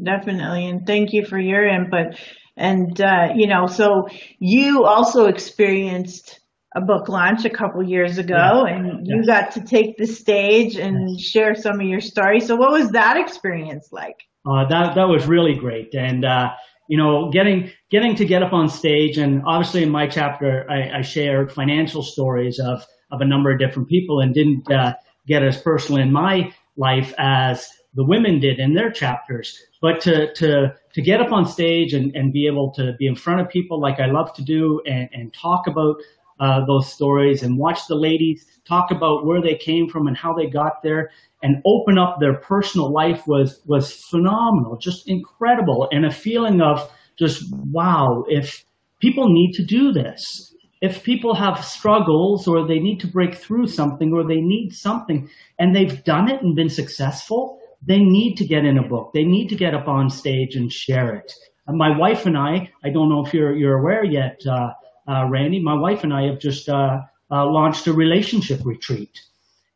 Definitely. 0.03 0.66
And 0.66 0.87
thank 0.87 1.12
you 1.12 1.27
for 1.27 1.38
your 1.38 1.66
input. 1.66 2.16
And, 2.57 3.01
uh, 3.01 3.29
you 3.35 3.47
know, 3.47 3.66
so 3.66 4.09
you 4.38 4.85
also 4.85 5.27
experienced 5.27 6.40
a 6.75 6.81
book 6.81 7.09
launch 7.09 7.45
a 7.45 7.51
couple 7.51 7.83
years 7.83 8.19
ago 8.19 8.65
yeah. 8.67 8.75
and 8.75 9.07
you 9.07 9.25
got 9.27 9.53
to 9.53 9.61
take 9.61 9.97
the 9.99 10.07
stage 10.07 10.77
and 10.77 11.11
yes. 11.11 11.21
share 11.21 11.55
some 11.55 11.81
of 11.81 11.87
your 11.87 12.01
story. 12.01 12.41
So 12.41 12.57
what 12.57 12.73
was 12.73 12.91
that 12.91 13.17
experience 13.17 13.89
like? 13.93 14.17
Uh, 14.47 14.67
that, 14.69 14.95
that 14.95 15.09
was 15.09 15.27
really 15.27 15.55
great. 15.55 15.95
And, 15.95 16.25
uh, 16.25 16.51
you 16.89 16.97
know, 16.97 17.31
getting, 17.31 17.71
getting 17.91 18.15
to 18.17 18.25
get 18.25 18.43
up 18.43 18.53
on 18.53 18.69
stage 18.69 19.19
and 19.19 19.43
obviously 19.47 19.83
in 19.83 19.91
my 19.91 20.07
chapter, 20.07 20.67
I, 20.71 20.99
I 20.99 21.03
shared 21.03 21.53
financial 21.53 22.03
stories 22.03 22.59
of, 22.59 22.85
of 23.11 23.21
a 23.21 23.25
number 23.25 23.53
of 23.53 23.59
different 23.59 23.89
people 23.89 24.21
and 24.21 24.35
didn't, 24.35 24.71
uh, 24.71 24.95
get 25.27 25.43
as 25.45 25.61
personal 25.61 26.03
in 26.03 26.13
my 26.13 26.53
life 26.77 27.15
as 27.19 27.69
the 27.95 28.05
women 28.05 28.41
did 28.41 28.59
in 28.59 28.75
their 28.75 28.91
chapters. 28.91 29.57
But 29.81 30.01
to, 30.03 30.33
to, 30.35 30.75
to 30.95 31.03
get 31.03 31.21
up 31.21 31.33
on 31.33 31.47
stage 31.47 31.93
and, 31.93 32.15
and 32.17 32.33
be 32.33 32.47
able 32.47 32.73
to 32.73 32.95
be 32.99 33.07
in 33.07 33.15
front 33.15 33.41
of 33.41 33.49
people 33.49 33.81
like 33.81 34.01
I 34.01 34.07
love 34.07 34.33
to 34.35 34.43
do 34.43 34.81
and, 34.87 35.09
and 35.13 35.33
talk 35.35 35.67
about 35.67 35.97
uh, 36.40 36.64
those 36.66 36.92
stories 36.92 37.42
and 37.42 37.59
watch 37.59 37.87
the 37.88 37.95
ladies 37.95 38.47
talk 38.66 38.90
about 38.90 39.27
where 39.27 39.42
they 39.42 39.57
came 39.57 39.88
from 39.88 40.07
and 40.07 40.16
how 40.16 40.33
they 40.33 40.47
got 40.47 40.83
there 40.83 41.11
and 41.42 41.62
open 41.66 41.99
up 41.99 42.18
their 42.21 42.35
personal 42.35 42.92
life 42.92 43.27
was, 43.27 43.61
was 43.66 43.92
phenomenal, 43.92 44.77
just 44.77 45.09
incredible. 45.09 45.88
And 45.90 46.07
a 46.07 46.11
feeling 46.11 46.61
of 46.61 46.90
just, 47.18 47.45
wow, 47.53 48.25
if, 48.29 48.64
people 49.03 49.27
need 49.29 49.53
to 49.53 49.64
do 49.64 49.92
this. 49.92 50.55
If 50.81 51.03
people 51.03 51.35
have 51.35 51.64
struggles 51.64 52.49
or 52.49 52.66
they 52.66 52.79
need 52.79 52.99
to 53.01 53.07
break 53.07 53.35
through 53.35 53.66
something 53.66 54.12
or 54.12 54.27
they 54.27 54.40
need 54.40 54.71
something 54.71 55.29
and 55.59 55.77
they've 55.77 56.03
done 56.05 56.31
it 56.31 56.42
and 56.42 56.57
been 56.57 56.71
successful, 56.71 57.59
they 57.87 57.99
need 57.99 58.37
to 58.37 58.47
get 58.47 58.64
in 58.64 58.79
a 58.79 58.88
book. 58.88 59.11
They 59.12 59.25
need 59.25 59.49
to 59.49 59.57
get 59.57 59.75
up 59.75 59.88
on 59.88 60.09
stage 60.09 60.55
and 60.55 60.73
share 60.73 61.14
it. 61.14 61.33
And 61.66 61.77
my 61.77 61.97
wife 61.97 62.27
and 62.27 62.37
I, 62.38 62.71
I 62.85 62.90
don't 62.90 63.09
know 63.09 63.25
if 63.25 63.35
you're, 63.35 63.55
you're 63.55 63.79
aware 63.79 64.05
yet, 64.05 64.40
uh, 64.49 64.71
Randy, 65.07 65.61
my 65.61 65.75
wife 65.75 66.05
and 66.05 66.12
I 66.12 66.27
have 66.27 66.38
just 66.38 66.69
uh, 66.69 67.01
uh 67.31 67.47
launched 67.47 67.87
a 67.87 67.93
relationship 67.93 68.61
retreat 68.65 69.21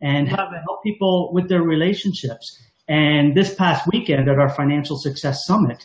and 0.01 0.29
help 0.29 0.51
people 0.83 1.33
with 1.33 1.49
their 1.49 1.62
relationships. 1.62 2.61
And 2.89 3.37
this 3.37 3.55
past 3.55 3.89
weekend 3.93 4.29
at 4.29 4.39
our 4.39 4.51
Financial 4.51 4.97
Success 4.97 5.47
Summit, 5.47 5.85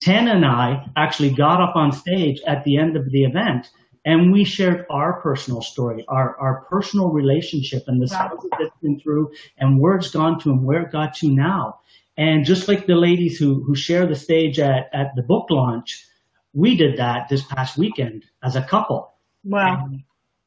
Tana 0.00 0.32
and 0.32 0.44
I 0.44 0.86
actually 0.96 1.30
got 1.30 1.60
up 1.60 1.74
on 1.76 1.92
stage 1.92 2.40
at 2.46 2.64
the 2.64 2.78
end 2.78 2.96
of 2.96 3.10
the 3.10 3.24
event 3.24 3.68
and 4.04 4.32
we 4.32 4.44
shared 4.44 4.86
our 4.88 5.20
personal 5.20 5.60
story, 5.60 6.04
our, 6.08 6.36
our 6.38 6.64
personal 6.70 7.10
relationship 7.10 7.84
and 7.88 8.00
the 8.00 8.08
struggles 8.08 8.46
that 8.50 8.60
it's 8.60 8.76
been 8.80 8.98
through 8.98 9.30
and 9.58 9.80
where 9.80 9.96
it's 9.96 10.10
gone 10.10 10.40
to 10.40 10.50
and 10.50 10.64
where 10.64 10.82
it 10.82 10.92
got 10.92 11.14
to 11.16 11.28
now. 11.28 11.80
And 12.16 12.44
just 12.44 12.68
like 12.68 12.86
the 12.86 12.94
ladies 12.94 13.38
who, 13.38 13.62
who 13.64 13.74
share 13.74 14.06
the 14.06 14.16
stage 14.16 14.58
at, 14.58 14.88
at 14.94 15.14
the 15.14 15.22
book 15.22 15.50
launch, 15.50 16.06
we 16.58 16.76
did 16.76 16.98
that 16.98 17.28
this 17.28 17.42
past 17.42 17.78
weekend 17.78 18.24
as 18.42 18.56
a 18.56 18.62
couple. 18.62 19.14
Wow. 19.44 19.88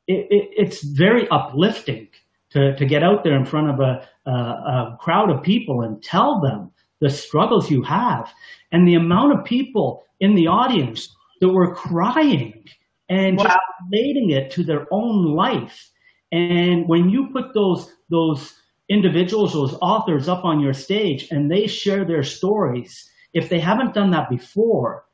It, 0.08 0.28
it, 0.30 0.50
it's 0.58 0.84
very 0.84 1.28
uplifting 1.30 2.10
to, 2.52 2.76
to 2.76 2.86
get 2.86 3.02
out 3.02 3.24
there 3.24 3.36
in 3.36 3.46
front 3.46 3.70
of 3.70 3.80
a, 3.80 4.08
a, 4.30 4.32
a 4.32 4.98
crowd 5.00 5.30
of 5.30 5.42
people 5.42 5.82
and 5.82 6.04
tell 6.04 6.42
them 6.42 6.72
the 7.00 7.10
struggles 7.10 7.72
you 7.72 7.82
have 7.84 8.32
and 8.72 8.88
the 8.88 8.96
amount 8.96 9.40
of 9.40 9.46
people 9.46 10.04
in 10.20 10.36
the 10.36 10.48
audience 10.48 11.16
that 11.40 11.50
were 11.50 11.74
crying 11.74 12.66
and 13.10 13.38
wow. 13.38 13.46
just 13.46 13.58
relating 13.90 14.32
it 14.32 14.52
to 14.52 14.64
their 14.64 14.88
own 14.92 15.34
life. 15.34 15.90
And 16.32 16.88
when 16.88 17.10
you 17.10 17.30
put 17.32 17.54
those 17.54 17.92
those 18.10 18.54
individuals, 18.90 19.54
those 19.54 19.78
authors 19.82 20.28
up 20.28 20.44
on 20.44 20.60
your 20.60 20.74
stage 20.74 21.30
and 21.32 21.50
they 21.50 21.68
share 21.68 22.06
their 22.06 22.24
stories, 22.24 23.10
if 23.34 23.48
they 23.48 23.60
haven't 23.60 23.94
done 23.94 24.12
that 24.12 24.30
before, 24.30 25.06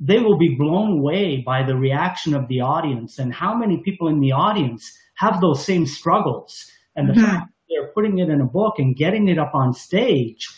they 0.00 0.18
will 0.18 0.38
be 0.38 0.56
blown 0.58 0.98
away 0.98 1.42
by 1.44 1.62
the 1.62 1.76
reaction 1.76 2.34
of 2.34 2.48
the 2.48 2.60
audience 2.60 3.18
and 3.18 3.32
how 3.32 3.54
many 3.54 3.80
people 3.84 4.08
in 4.08 4.20
the 4.20 4.32
audience 4.32 4.92
have 5.14 5.40
those 5.40 5.64
same 5.64 5.86
struggles. 5.86 6.70
And 6.96 7.08
the 7.08 7.14
mm-hmm. 7.14 7.24
fact 7.24 7.50
they're 7.68 7.88
putting 7.88 8.18
it 8.18 8.28
in 8.28 8.40
a 8.40 8.46
book 8.46 8.74
and 8.78 8.96
getting 8.96 9.28
it 9.28 9.38
up 9.38 9.52
on 9.54 9.72
stage, 9.72 10.48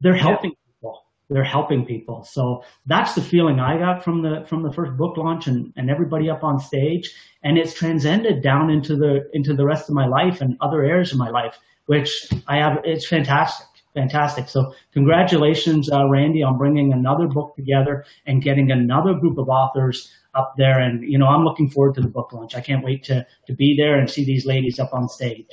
they're 0.00 0.14
helping 0.14 0.50
people. 0.50 1.02
They're 1.30 1.44
helping 1.44 1.84
people. 1.84 2.24
So 2.24 2.62
that's 2.86 3.14
the 3.14 3.20
feeling 3.20 3.60
I 3.60 3.78
got 3.78 4.02
from 4.02 4.22
the 4.22 4.44
from 4.48 4.62
the 4.62 4.72
first 4.72 4.96
book 4.96 5.16
launch 5.16 5.46
and, 5.46 5.72
and 5.76 5.90
everybody 5.90 6.30
up 6.30 6.42
on 6.42 6.58
stage. 6.58 7.12
And 7.42 7.58
it's 7.58 7.74
transcended 7.74 8.42
down 8.42 8.70
into 8.70 8.96
the 8.96 9.28
into 9.32 9.54
the 9.54 9.64
rest 9.64 9.88
of 9.88 9.94
my 9.94 10.06
life 10.06 10.40
and 10.40 10.56
other 10.60 10.82
areas 10.82 11.12
of 11.12 11.18
my 11.18 11.30
life, 11.30 11.58
which 11.86 12.28
I 12.46 12.58
have 12.58 12.78
it's 12.84 13.06
fantastic. 13.06 13.66
Fantastic. 13.94 14.48
So 14.48 14.74
congratulations, 14.92 15.90
uh, 15.90 16.08
Randy, 16.08 16.42
on 16.42 16.58
bringing 16.58 16.92
another 16.92 17.26
book 17.26 17.56
together 17.56 18.04
and 18.26 18.42
getting 18.42 18.70
another 18.70 19.14
group 19.14 19.38
of 19.38 19.48
authors 19.48 20.12
up 20.34 20.54
there. 20.56 20.78
And, 20.78 21.02
you 21.02 21.18
know, 21.18 21.26
I'm 21.26 21.44
looking 21.44 21.70
forward 21.70 21.94
to 21.94 22.00
the 22.00 22.08
book 22.08 22.32
launch. 22.32 22.54
I 22.54 22.60
can't 22.60 22.84
wait 22.84 23.04
to, 23.04 23.26
to 23.46 23.54
be 23.54 23.76
there 23.76 23.98
and 23.98 24.08
see 24.08 24.24
these 24.24 24.46
ladies 24.46 24.78
up 24.78 24.92
on 24.92 25.08
stage. 25.08 25.46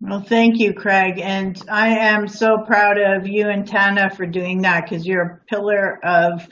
Well, 0.00 0.20
thank 0.20 0.58
you, 0.58 0.74
Craig. 0.74 1.20
And 1.20 1.62
I 1.68 1.96
am 1.96 2.26
so 2.26 2.58
proud 2.58 2.98
of 2.98 3.28
you 3.28 3.48
and 3.48 3.66
Tana 3.66 4.10
for 4.10 4.26
doing 4.26 4.62
that 4.62 4.84
because 4.84 5.06
you're 5.06 5.22
a 5.22 5.40
pillar 5.48 6.04
of, 6.04 6.46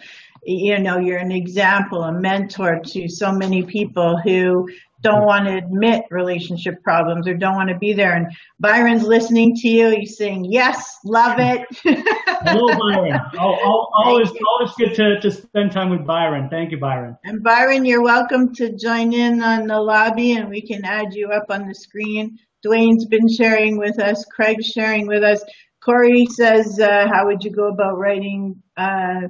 you 0.44 0.78
know, 0.78 0.98
you're 0.98 1.18
an 1.18 1.32
example, 1.32 2.02
a 2.02 2.12
mentor 2.12 2.80
to 2.86 3.08
so 3.08 3.32
many 3.32 3.62
people 3.62 4.18
who 4.24 4.68
don't 5.02 5.26
want 5.26 5.46
to 5.46 5.56
admit 5.56 6.04
relationship 6.10 6.82
problems 6.82 7.26
or 7.26 7.34
don't 7.34 7.56
want 7.56 7.68
to 7.68 7.78
be 7.78 7.92
there. 7.92 8.14
And 8.14 8.26
Byron's 8.60 9.02
listening 9.02 9.54
to 9.56 9.68
you. 9.68 9.90
He's 9.90 10.16
saying, 10.16 10.46
yes, 10.46 10.98
love 11.04 11.38
it. 11.38 11.66
Hello, 12.44 12.68
Byron. 12.78 13.20
always, 13.38 14.30
always 14.48 14.72
good 14.78 14.94
to, 14.94 15.20
to 15.20 15.30
spend 15.30 15.72
time 15.72 15.90
with 15.90 16.06
Byron. 16.06 16.48
Thank 16.48 16.70
you, 16.70 16.78
Byron. 16.78 17.16
And 17.24 17.42
Byron, 17.42 17.84
you're 17.84 18.02
welcome 18.02 18.54
to 18.54 18.76
join 18.76 19.12
in 19.12 19.42
on 19.42 19.66
the 19.66 19.80
lobby 19.80 20.32
and 20.32 20.48
we 20.48 20.62
can 20.62 20.84
add 20.84 21.12
you 21.12 21.28
up 21.28 21.46
on 21.50 21.66
the 21.66 21.74
screen. 21.74 22.38
Dwayne's 22.64 23.04
been 23.04 23.28
sharing 23.28 23.76
with 23.76 23.98
us. 23.98 24.24
Craig's 24.26 24.66
sharing 24.66 25.06
with 25.08 25.24
us. 25.24 25.42
Corey 25.84 26.26
says, 26.26 26.78
uh, 26.78 27.08
how 27.12 27.26
would 27.26 27.42
you 27.42 27.50
go 27.50 27.66
about 27.68 27.98
writing 27.98 28.62
uh, 28.76 29.22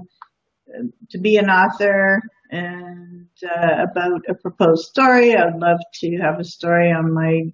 to 1.08 1.18
be 1.18 1.38
an 1.38 1.48
author 1.48 2.20
and 2.52 3.26
uh, 3.44 3.86
about 3.90 4.22
a 4.28 4.34
proposed 4.34 4.84
story? 4.84 5.34
I'd 5.34 5.58
love 5.58 5.80
to 6.00 6.16
have 6.18 6.38
a 6.38 6.44
story 6.44 6.92
on 6.92 7.12
my 7.12 7.44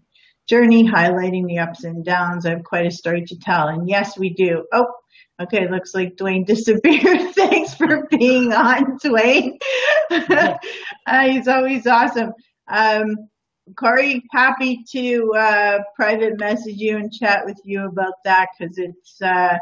journey 0.49 0.85
highlighting 0.89 1.47
the 1.47 1.61
ups 1.61 1.85
and 1.85 2.05
downs. 2.05 2.45
I 2.45 2.51
have 2.51 2.65
quite 2.65 2.87
a 2.87 2.91
story 2.91 3.25
to 3.27 3.39
tell. 3.39 3.69
And 3.69 3.89
yes, 3.89 4.19
we 4.19 4.31
do. 4.31 4.65
Oh, 4.73 4.87
okay. 5.41 5.69
Looks 5.71 5.95
like 5.95 6.17
Dwayne 6.17 6.45
disappeared. 6.53 7.35
Thanks 7.35 7.75
for 7.75 8.07
being 8.11 8.53
on, 8.53 8.99
Dwayne. 8.99 9.59
uh, 10.11 11.29
he's 11.29 11.49
always 11.49 11.87
awesome. 11.87 12.33
Um, 12.69 13.15
Corey, 13.77 14.23
happy 14.33 14.83
to 14.93 15.33
uh, 15.37 15.79
private 15.95 16.41
message 16.41 16.77
you 16.77 16.97
and 16.97 17.13
chat 17.13 17.45
with 17.45 17.61
you 17.65 17.87
about 17.87 18.15
that 18.25 18.49
because 18.59 18.79
it's 18.79 19.21
uh, 19.23 19.59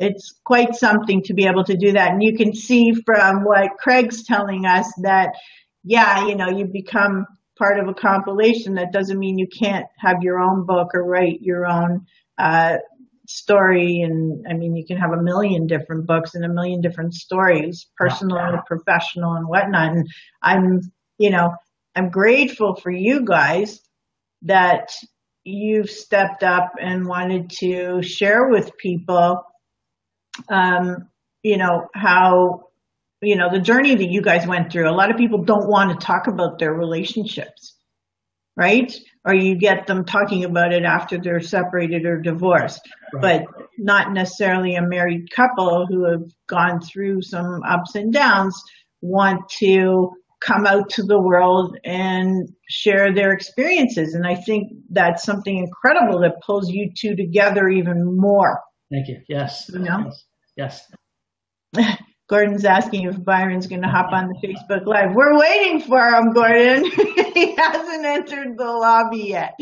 it's 0.00 0.34
quite 0.44 0.74
something 0.74 1.22
to 1.24 1.34
be 1.34 1.46
able 1.46 1.64
to 1.64 1.76
do 1.76 1.92
that. 1.92 2.12
And 2.12 2.22
you 2.22 2.36
can 2.36 2.54
see 2.54 2.92
from 3.04 3.44
what 3.44 3.76
Craig's 3.78 4.24
telling 4.24 4.64
us 4.64 4.90
that, 5.02 5.34
yeah, 5.84 6.26
you 6.26 6.34
know, 6.34 6.48
you 6.48 6.64
become 6.64 7.26
part 7.58 7.78
of 7.78 7.86
a 7.86 7.94
compilation. 7.94 8.74
That 8.74 8.92
doesn't 8.92 9.18
mean 9.18 9.38
you 9.38 9.46
can't 9.46 9.86
have 9.98 10.22
your 10.22 10.40
own 10.40 10.64
book 10.64 10.94
or 10.94 11.04
write 11.04 11.42
your 11.42 11.66
own 11.66 12.06
uh, 12.38 12.78
story. 13.28 14.00
And 14.00 14.46
I 14.48 14.54
mean, 14.54 14.74
you 14.74 14.86
can 14.86 14.96
have 14.96 15.12
a 15.12 15.22
million 15.22 15.66
different 15.66 16.06
books 16.06 16.34
and 16.34 16.46
a 16.46 16.48
million 16.48 16.80
different 16.80 17.12
stories, 17.12 17.86
personal 17.98 18.38
and 18.38 18.64
professional 18.64 19.34
and 19.34 19.46
whatnot. 19.46 19.92
And 19.92 20.08
I'm, 20.42 20.80
you 21.18 21.30
know, 21.30 21.54
I'm 21.94 22.08
grateful 22.08 22.74
for 22.74 22.90
you 22.90 23.24
guys 23.24 23.80
that 24.42 24.92
you've 25.44 25.90
stepped 25.90 26.42
up 26.42 26.72
and 26.80 27.06
wanted 27.06 27.50
to 27.50 28.02
share 28.02 28.48
with 28.48 28.76
people, 28.78 29.44
um, 30.48 31.08
you 31.42 31.56
know, 31.56 31.88
how, 31.94 32.68
you 33.22 33.36
know, 33.36 33.50
the 33.50 33.60
journey 33.60 33.94
that 33.94 34.10
you 34.10 34.22
guys 34.22 34.46
went 34.46 34.72
through. 34.72 34.88
A 34.88 34.92
lot 34.92 35.10
of 35.10 35.16
people 35.16 35.44
don't 35.44 35.68
want 35.68 35.90
to 35.98 36.06
talk 36.06 36.26
about 36.26 36.58
their 36.58 36.72
relationships, 36.72 37.74
right? 38.56 38.92
Or 39.24 39.34
you 39.34 39.56
get 39.56 39.86
them 39.86 40.04
talking 40.04 40.44
about 40.44 40.72
it 40.72 40.84
after 40.84 41.18
they're 41.18 41.40
separated 41.40 42.06
or 42.06 42.20
divorced, 42.20 42.80
right. 43.14 43.44
but 43.46 43.68
not 43.78 44.12
necessarily 44.12 44.74
a 44.74 44.82
married 44.82 45.30
couple 45.30 45.86
who 45.86 46.10
have 46.10 46.30
gone 46.46 46.80
through 46.80 47.22
some 47.22 47.62
ups 47.62 47.94
and 47.94 48.12
downs 48.12 48.62
want 49.02 49.48
to 49.58 50.10
come 50.40 50.66
out 50.66 50.88
to 50.88 51.02
the 51.02 51.20
world 51.20 51.76
and 51.84 52.48
share 52.68 53.14
their 53.14 53.32
experiences. 53.32 54.14
And 54.14 54.26
I 54.26 54.34
think 54.34 54.72
that's 54.88 55.22
something 55.22 55.58
incredible 55.58 56.20
that 56.20 56.40
pulls 56.44 56.70
you 56.70 56.92
two 56.96 57.14
together 57.14 57.68
even 57.68 58.16
more. 58.16 58.60
Thank 58.90 59.08
you. 59.08 59.20
Yes. 59.28 59.70
You 59.72 59.80
know? 59.80 60.04
Yes. 60.06 60.24
Yes. 60.56 60.90
Gordon's 62.30 62.64
asking 62.64 63.08
if 63.08 63.24
Byron's 63.24 63.66
going 63.66 63.82
to 63.82 63.88
hop 63.88 64.12
on 64.12 64.28
the 64.28 64.46
Facebook 64.46 64.86
Live. 64.86 65.16
We're 65.16 65.36
waiting 65.36 65.80
for 65.80 66.00
him, 66.00 66.32
Gordon. 66.32 66.84
he 67.34 67.56
hasn't 67.56 68.06
entered 68.06 68.56
the 68.56 68.64
lobby 68.64 69.30
yet. 69.30 69.58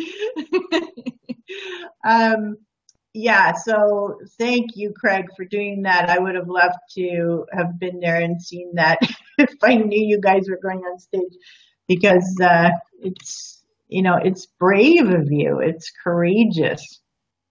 um, 2.05 2.59
yeah, 3.15 3.55
so 3.55 4.21
thank 4.39 4.77
you, 4.77 4.93
Craig, 4.95 5.29
for 5.35 5.47
doing 5.47 5.83
that. 5.85 6.11
I 6.11 6.19
would 6.19 6.35
have 6.35 6.49
loved 6.49 6.77
to 6.97 7.47
have 7.53 7.79
been 7.81 8.01
there 8.01 8.21
and 8.21 8.41
seen 8.41 8.75
that 8.75 8.99
if 9.39 9.55
I 9.63 9.77
knew 9.77 9.99
you 9.99 10.21
guys 10.21 10.47
were 10.47 10.61
going 10.63 10.81
on 10.81 10.99
stage 10.99 11.33
because 11.87 12.39
uh, 12.43 12.69
it's, 13.01 13.65
you 13.89 14.03
know, 14.03 14.19
it's 14.23 14.45
brave 14.45 15.09
of 15.09 15.33
you. 15.33 15.61
It's 15.61 15.91
courageous. 16.05 17.01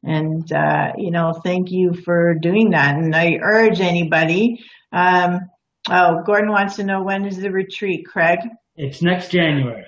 And, 0.03 0.51
uh, 0.51 0.93
you 0.97 1.11
know, 1.11 1.33
thank 1.43 1.71
you 1.71 1.93
for 1.93 2.35
doing 2.35 2.71
that. 2.71 2.95
And 2.95 3.15
I 3.15 3.39
urge 3.41 3.81
anybody, 3.81 4.63
um, 4.91 5.39
oh, 5.89 6.21
Gordon 6.25 6.51
wants 6.51 6.75
to 6.77 6.83
know 6.83 7.03
when 7.03 7.25
is 7.25 7.37
the 7.37 7.51
retreat, 7.51 8.05
Craig? 8.05 8.39
It's 8.75 9.01
next 9.01 9.31
January. 9.31 9.85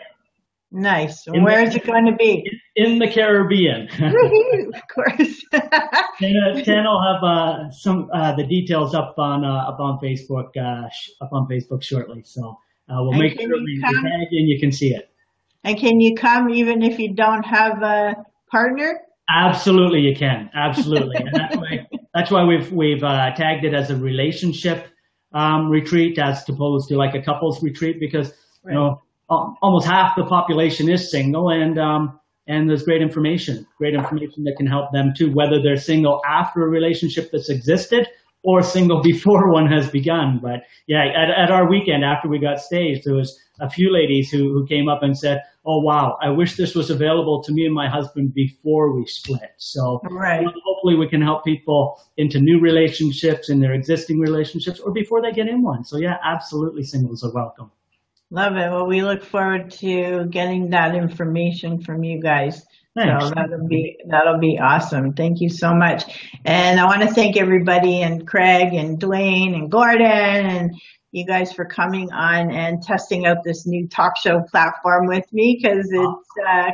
Nice. 0.72 1.26
In 1.28 1.44
Where 1.44 1.62
the, 1.64 1.70
is 1.70 1.76
it 1.76 1.86
going 1.86 2.06
to 2.06 2.16
be? 2.16 2.44
In 2.76 3.00
the 3.00 3.08
Caribbean. 3.08 3.88
of 4.74 4.82
course. 4.94 5.44
Tana, 5.52 6.64
Tana 6.64 6.90
will 6.90 7.14
have 7.14 7.24
uh, 7.24 7.72
some 7.72 8.10
uh, 8.14 8.36
the 8.36 8.46
details 8.46 8.94
up 8.94 9.16
on 9.18 9.44
uh, 9.44 9.68
up 9.68 9.80
on 9.80 9.98
Facebook 10.00 10.56
uh, 10.58 10.88
sh- 10.90 11.10
up 11.22 11.30
on 11.34 11.48
Facebook 11.48 11.82
shortly. 11.82 12.22
So 12.24 12.56
uh, 12.88 12.98
we'll 13.02 13.14
and 13.14 13.20
make 13.20 13.40
sure 13.40 13.50
we 13.50 13.82
tag 13.82 14.28
and 14.32 14.48
you 14.48 14.60
can 14.60 14.72
see 14.72 14.94
it. 14.94 15.10
And 15.64 15.78
can 15.78 16.00
you 16.00 16.16
come 16.16 16.52
even 16.52 16.84
if 16.84 17.00
you 17.00 17.16
don't 17.16 17.44
have 17.44 17.82
a 17.82 18.16
partner? 18.52 19.02
Absolutely, 19.30 20.00
you 20.02 20.16
can. 20.16 20.50
Absolutely, 20.56 21.18
and 21.18 21.30
that's 21.34 21.56
why 21.56 21.88
that's 22.14 22.32
why 22.32 22.44
we've 22.44 22.72
we've 22.72 23.04
uh, 23.04 23.32
tagged 23.36 23.64
it 23.64 23.74
as 23.74 23.92
a 23.92 23.96
relationship 23.96 24.88
um, 25.34 25.70
retreat 25.70 26.18
as 26.18 26.44
opposed 26.50 26.90
to 26.90 26.96
like 26.96 27.14
a 27.14 27.22
couples 27.22 27.62
retreat 27.62 27.98
because 28.00 28.34
you 28.66 28.74
know, 28.74 29.02
almost 29.30 29.88
half 29.88 30.16
the 30.16 30.26
population 30.26 30.90
is 30.90 31.12
single 31.12 31.50
and, 31.50 31.78
um, 31.78 32.20
and 32.48 32.68
there's 32.68 32.84
great 32.84 33.02
information, 33.02 33.66
great 33.78 33.94
information 33.94 34.44
that 34.44 34.56
can 34.58 34.66
help 34.66 34.92
them 34.92 35.14
too, 35.16 35.32
whether 35.34 35.62
they're 35.62 35.78
single 35.78 36.20
after 36.28 36.62
a 36.62 36.70
relationship 36.70 37.30
that's 37.32 37.50
existed 37.50 38.08
or 38.44 38.62
single 38.62 39.02
before 39.04 39.52
one 39.52 39.68
has 39.68 39.90
begun. 39.90 40.40
But 40.42 40.62
yeah, 40.88 41.06
at, 41.06 41.30
at 41.30 41.52
our 41.52 41.70
weekend 41.70 42.04
after 42.04 42.28
we 42.28 42.40
got 42.40 42.60
staged, 42.60 43.04
there 43.06 43.16
was 43.16 43.40
a 43.62 43.70
few 43.70 43.94
ladies 43.94 44.32
who, 44.32 44.52
who 44.54 44.66
came 44.66 44.90
up 44.90 45.04
and 45.04 45.18
said, 45.18 45.42
"Oh 45.70 45.80
wow, 45.82 46.18
I 46.20 46.32
wish 46.32 46.56
this 46.56 46.74
was 46.74 46.90
available 46.90 47.44
to 47.44 47.52
me 47.52 47.64
and 47.66 47.76
my 47.76 47.88
husband 47.88 48.34
before 48.34 48.92
we 48.96 49.06
split." 49.06 49.52
So 49.58 50.02
right. 50.10 50.44
hopefully 50.66 50.96
we 50.96 51.08
can 51.08 51.22
help 51.22 51.46
people 51.46 52.02
into 52.18 52.40
new 52.40 52.60
relationships 52.60 53.50
in 53.50 53.60
their 53.60 53.74
existing 53.74 54.20
relationships 54.20 54.80
or 54.80 54.92
before 54.92 55.22
they 55.22 55.32
get 55.32 55.48
in 55.48 55.62
one. 55.62 55.84
So 55.84 55.98
yeah, 55.98 56.18
absolutely, 56.26 56.84
singles 56.84 57.24
are 57.24 57.32
welcome. 57.32 57.70
Love 58.32 58.54
it. 58.54 58.72
Well, 58.72 58.88
we 58.88 59.04
look 59.04 59.24
forward 59.24 59.70
to 59.82 60.26
getting 60.26 60.72
that 60.72 60.96
information 60.96 61.82
from 61.82 62.04
you 62.04 62.20
guys. 62.20 62.66
Thanks. 62.96 63.26
So 63.26 63.32
that'll 63.36 63.68
be 63.68 63.98
that'll 64.08 64.40
be 64.40 64.60
awesome. 64.60 65.14
Thank 65.14 65.40
you 65.42 65.50
so 65.50 65.74
much. 65.74 66.04
And 66.46 66.80
I 66.80 66.86
want 66.86 67.02
to 67.02 67.14
thank 67.14 67.38
everybody 67.38 68.02
and 68.02 68.28
Craig 68.28 68.74
and 68.74 69.00
Dwayne 69.00 69.56
and 69.56 69.72
Gordon 69.72 70.02
and 70.02 70.76
you 71.12 71.26
guys 71.26 71.52
for 71.52 71.66
coming 71.66 72.12
on 72.12 72.52
and 72.52 72.84
testing 72.84 73.26
out 73.26 73.38
this 73.44 73.66
new 73.66 73.88
talk 73.88 74.18
show 74.18 74.42
platform 74.42 75.08
with 75.08 75.26
me 75.34 75.60
because 75.62 75.88
it's 75.92 76.30
uh, 76.48 76.72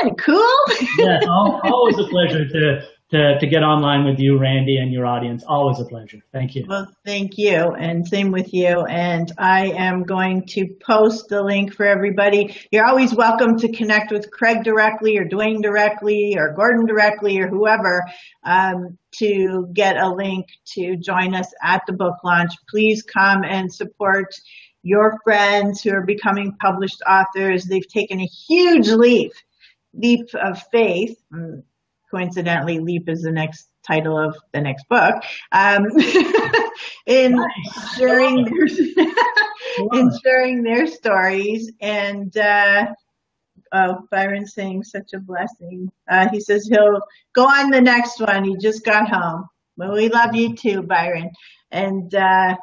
kind 0.00 0.10
of 0.10 0.16
cool. 0.16 0.56
yeah, 0.98 1.20
always 1.28 1.98
a 1.98 2.04
pleasure 2.08 2.48
to 2.48 2.86
to, 3.10 3.38
to 3.38 3.46
get 3.46 3.62
online 3.62 4.04
with 4.04 4.18
you, 4.18 4.38
Randy, 4.38 4.78
and 4.78 4.92
your 4.92 5.06
audience. 5.06 5.44
Always 5.46 5.78
a 5.78 5.84
pleasure. 5.84 6.18
Thank 6.32 6.56
you. 6.56 6.64
Well, 6.68 6.88
thank 7.04 7.38
you. 7.38 7.72
And 7.78 8.06
same 8.06 8.32
with 8.32 8.52
you. 8.52 8.84
And 8.84 9.30
I 9.38 9.66
am 9.76 10.02
going 10.02 10.46
to 10.48 10.66
post 10.84 11.28
the 11.28 11.42
link 11.42 11.72
for 11.72 11.86
everybody. 11.86 12.56
You're 12.72 12.84
always 12.84 13.14
welcome 13.14 13.56
to 13.58 13.70
connect 13.70 14.10
with 14.10 14.30
Craig 14.32 14.64
directly 14.64 15.18
or 15.18 15.24
Dwayne 15.24 15.62
directly 15.62 16.34
or 16.36 16.52
Gordon 16.54 16.84
directly 16.84 17.38
or 17.38 17.48
whoever 17.48 18.02
um, 18.44 18.98
to 19.18 19.68
get 19.72 19.96
a 19.96 20.08
link 20.08 20.46
to 20.74 20.96
join 20.96 21.34
us 21.34 21.52
at 21.62 21.82
the 21.86 21.92
book 21.92 22.16
launch. 22.24 22.54
Please 22.68 23.02
come 23.02 23.44
and 23.44 23.72
support 23.72 24.34
your 24.82 25.18
friends 25.22 25.80
who 25.80 25.92
are 25.92 26.04
becoming 26.04 26.56
published 26.60 27.02
authors. 27.08 27.66
They've 27.66 27.86
taken 27.86 28.20
a 28.20 28.26
huge 28.48 28.88
leap, 28.88 29.32
leap 29.94 30.26
of 30.34 30.60
faith 30.72 31.16
coincidentally, 32.10 32.78
Leap 32.78 33.08
is 33.08 33.22
the 33.22 33.32
next 33.32 33.68
title 33.86 34.18
of 34.18 34.36
the 34.52 34.60
next 34.60 34.88
book. 34.88 35.22
Um, 35.52 35.86
in 37.06 37.38
sharing 37.96 38.44
their, 38.44 39.06
in 39.92 40.10
sharing 40.22 40.62
their 40.62 40.86
stories 40.86 41.70
and 41.80 42.36
uh, 42.36 42.86
oh, 43.72 43.98
Byron 44.10 44.46
saying 44.46 44.84
such 44.84 45.12
a 45.14 45.20
blessing. 45.20 45.90
Uh, 46.08 46.28
he 46.30 46.40
says 46.40 46.66
he'll 46.66 47.00
go 47.34 47.44
on 47.44 47.70
the 47.70 47.80
next 47.80 48.20
one. 48.20 48.44
He 48.44 48.56
just 48.56 48.84
got 48.84 49.08
home. 49.08 49.46
Well, 49.76 49.92
we 49.92 50.08
love 50.08 50.34
you 50.34 50.54
too, 50.56 50.82
Byron. 50.82 51.30
And 51.70 52.14
uh, 52.14 52.56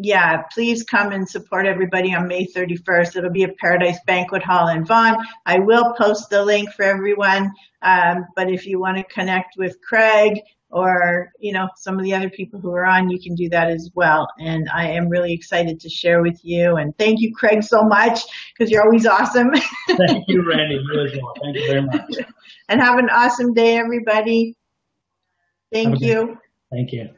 yeah, 0.00 0.42
please 0.52 0.84
come 0.84 1.12
and 1.12 1.28
support 1.28 1.66
everybody 1.66 2.14
on 2.14 2.28
May 2.28 2.46
31st. 2.46 3.16
It'll 3.16 3.30
be 3.30 3.42
at 3.42 3.56
Paradise 3.58 3.98
Banquet 4.06 4.44
Hall 4.44 4.68
in 4.68 4.84
Vaughan. 4.84 5.16
I 5.44 5.58
will 5.58 5.92
post 5.98 6.30
the 6.30 6.44
link 6.44 6.72
for 6.72 6.84
everyone. 6.84 7.50
Um, 7.82 8.26
but 8.36 8.48
if 8.48 8.64
you 8.64 8.78
want 8.78 8.98
to 8.98 9.04
connect 9.04 9.56
with 9.58 9.80
Craig 9.80 10.40
or, 10.70 11.30
you 11.40 11.52
know, 11.52 11.68
some 11.76 11.98
of 11.98 12.04
the 12.04 12.14
other 12.14 12.30
people 12.30 12.60
who 12.60 12.72
are 12.74 12.86
on, 12.86 13.10
you 13.10 13.20
can 13.20 13.34
do 13.34 13.48
that 13.48 13.70
as 13.70 13.90
well. 13.92 14.28
And 14.38 14.68
I 14.72 14.90
am 14.90 15.08
really 15.08 15.32
excited 15.32 15.80
to 15.80 15.88
share 15.88 16.22
with 16.22 16.38
you. 16.44 16.76
And 16.76 16.96
thank 16.96 17.20
you, 17.20 17.34
Craig, 17.34 17.64
so 17.64 17.82
much 17.82 18.20
because 18.56 18.70
you're 18.70 18.84
always 18.84 19.06
awesome. 19.06 19.50
thank 19.88 20.24
you, 20.28 20.46
Randy. 20.48 20.76
You 20.76 21.06
as 21.06 21.12
well. 21.20 21.34
Thank 21.42 21.56
you 21.56 21.66
very 21.66 21.82
much. 21.82 22.14
And 22.68 22.80
have 22.80 22.98
an 22.98 23.10
awesome 23.10 23.52
day, 23.52 23.76
everybody. 23.76 24.54
Thank 25.72 26.00
you. 26.00 26.38
Thank 26.70 26.92
you. 26.92 27.08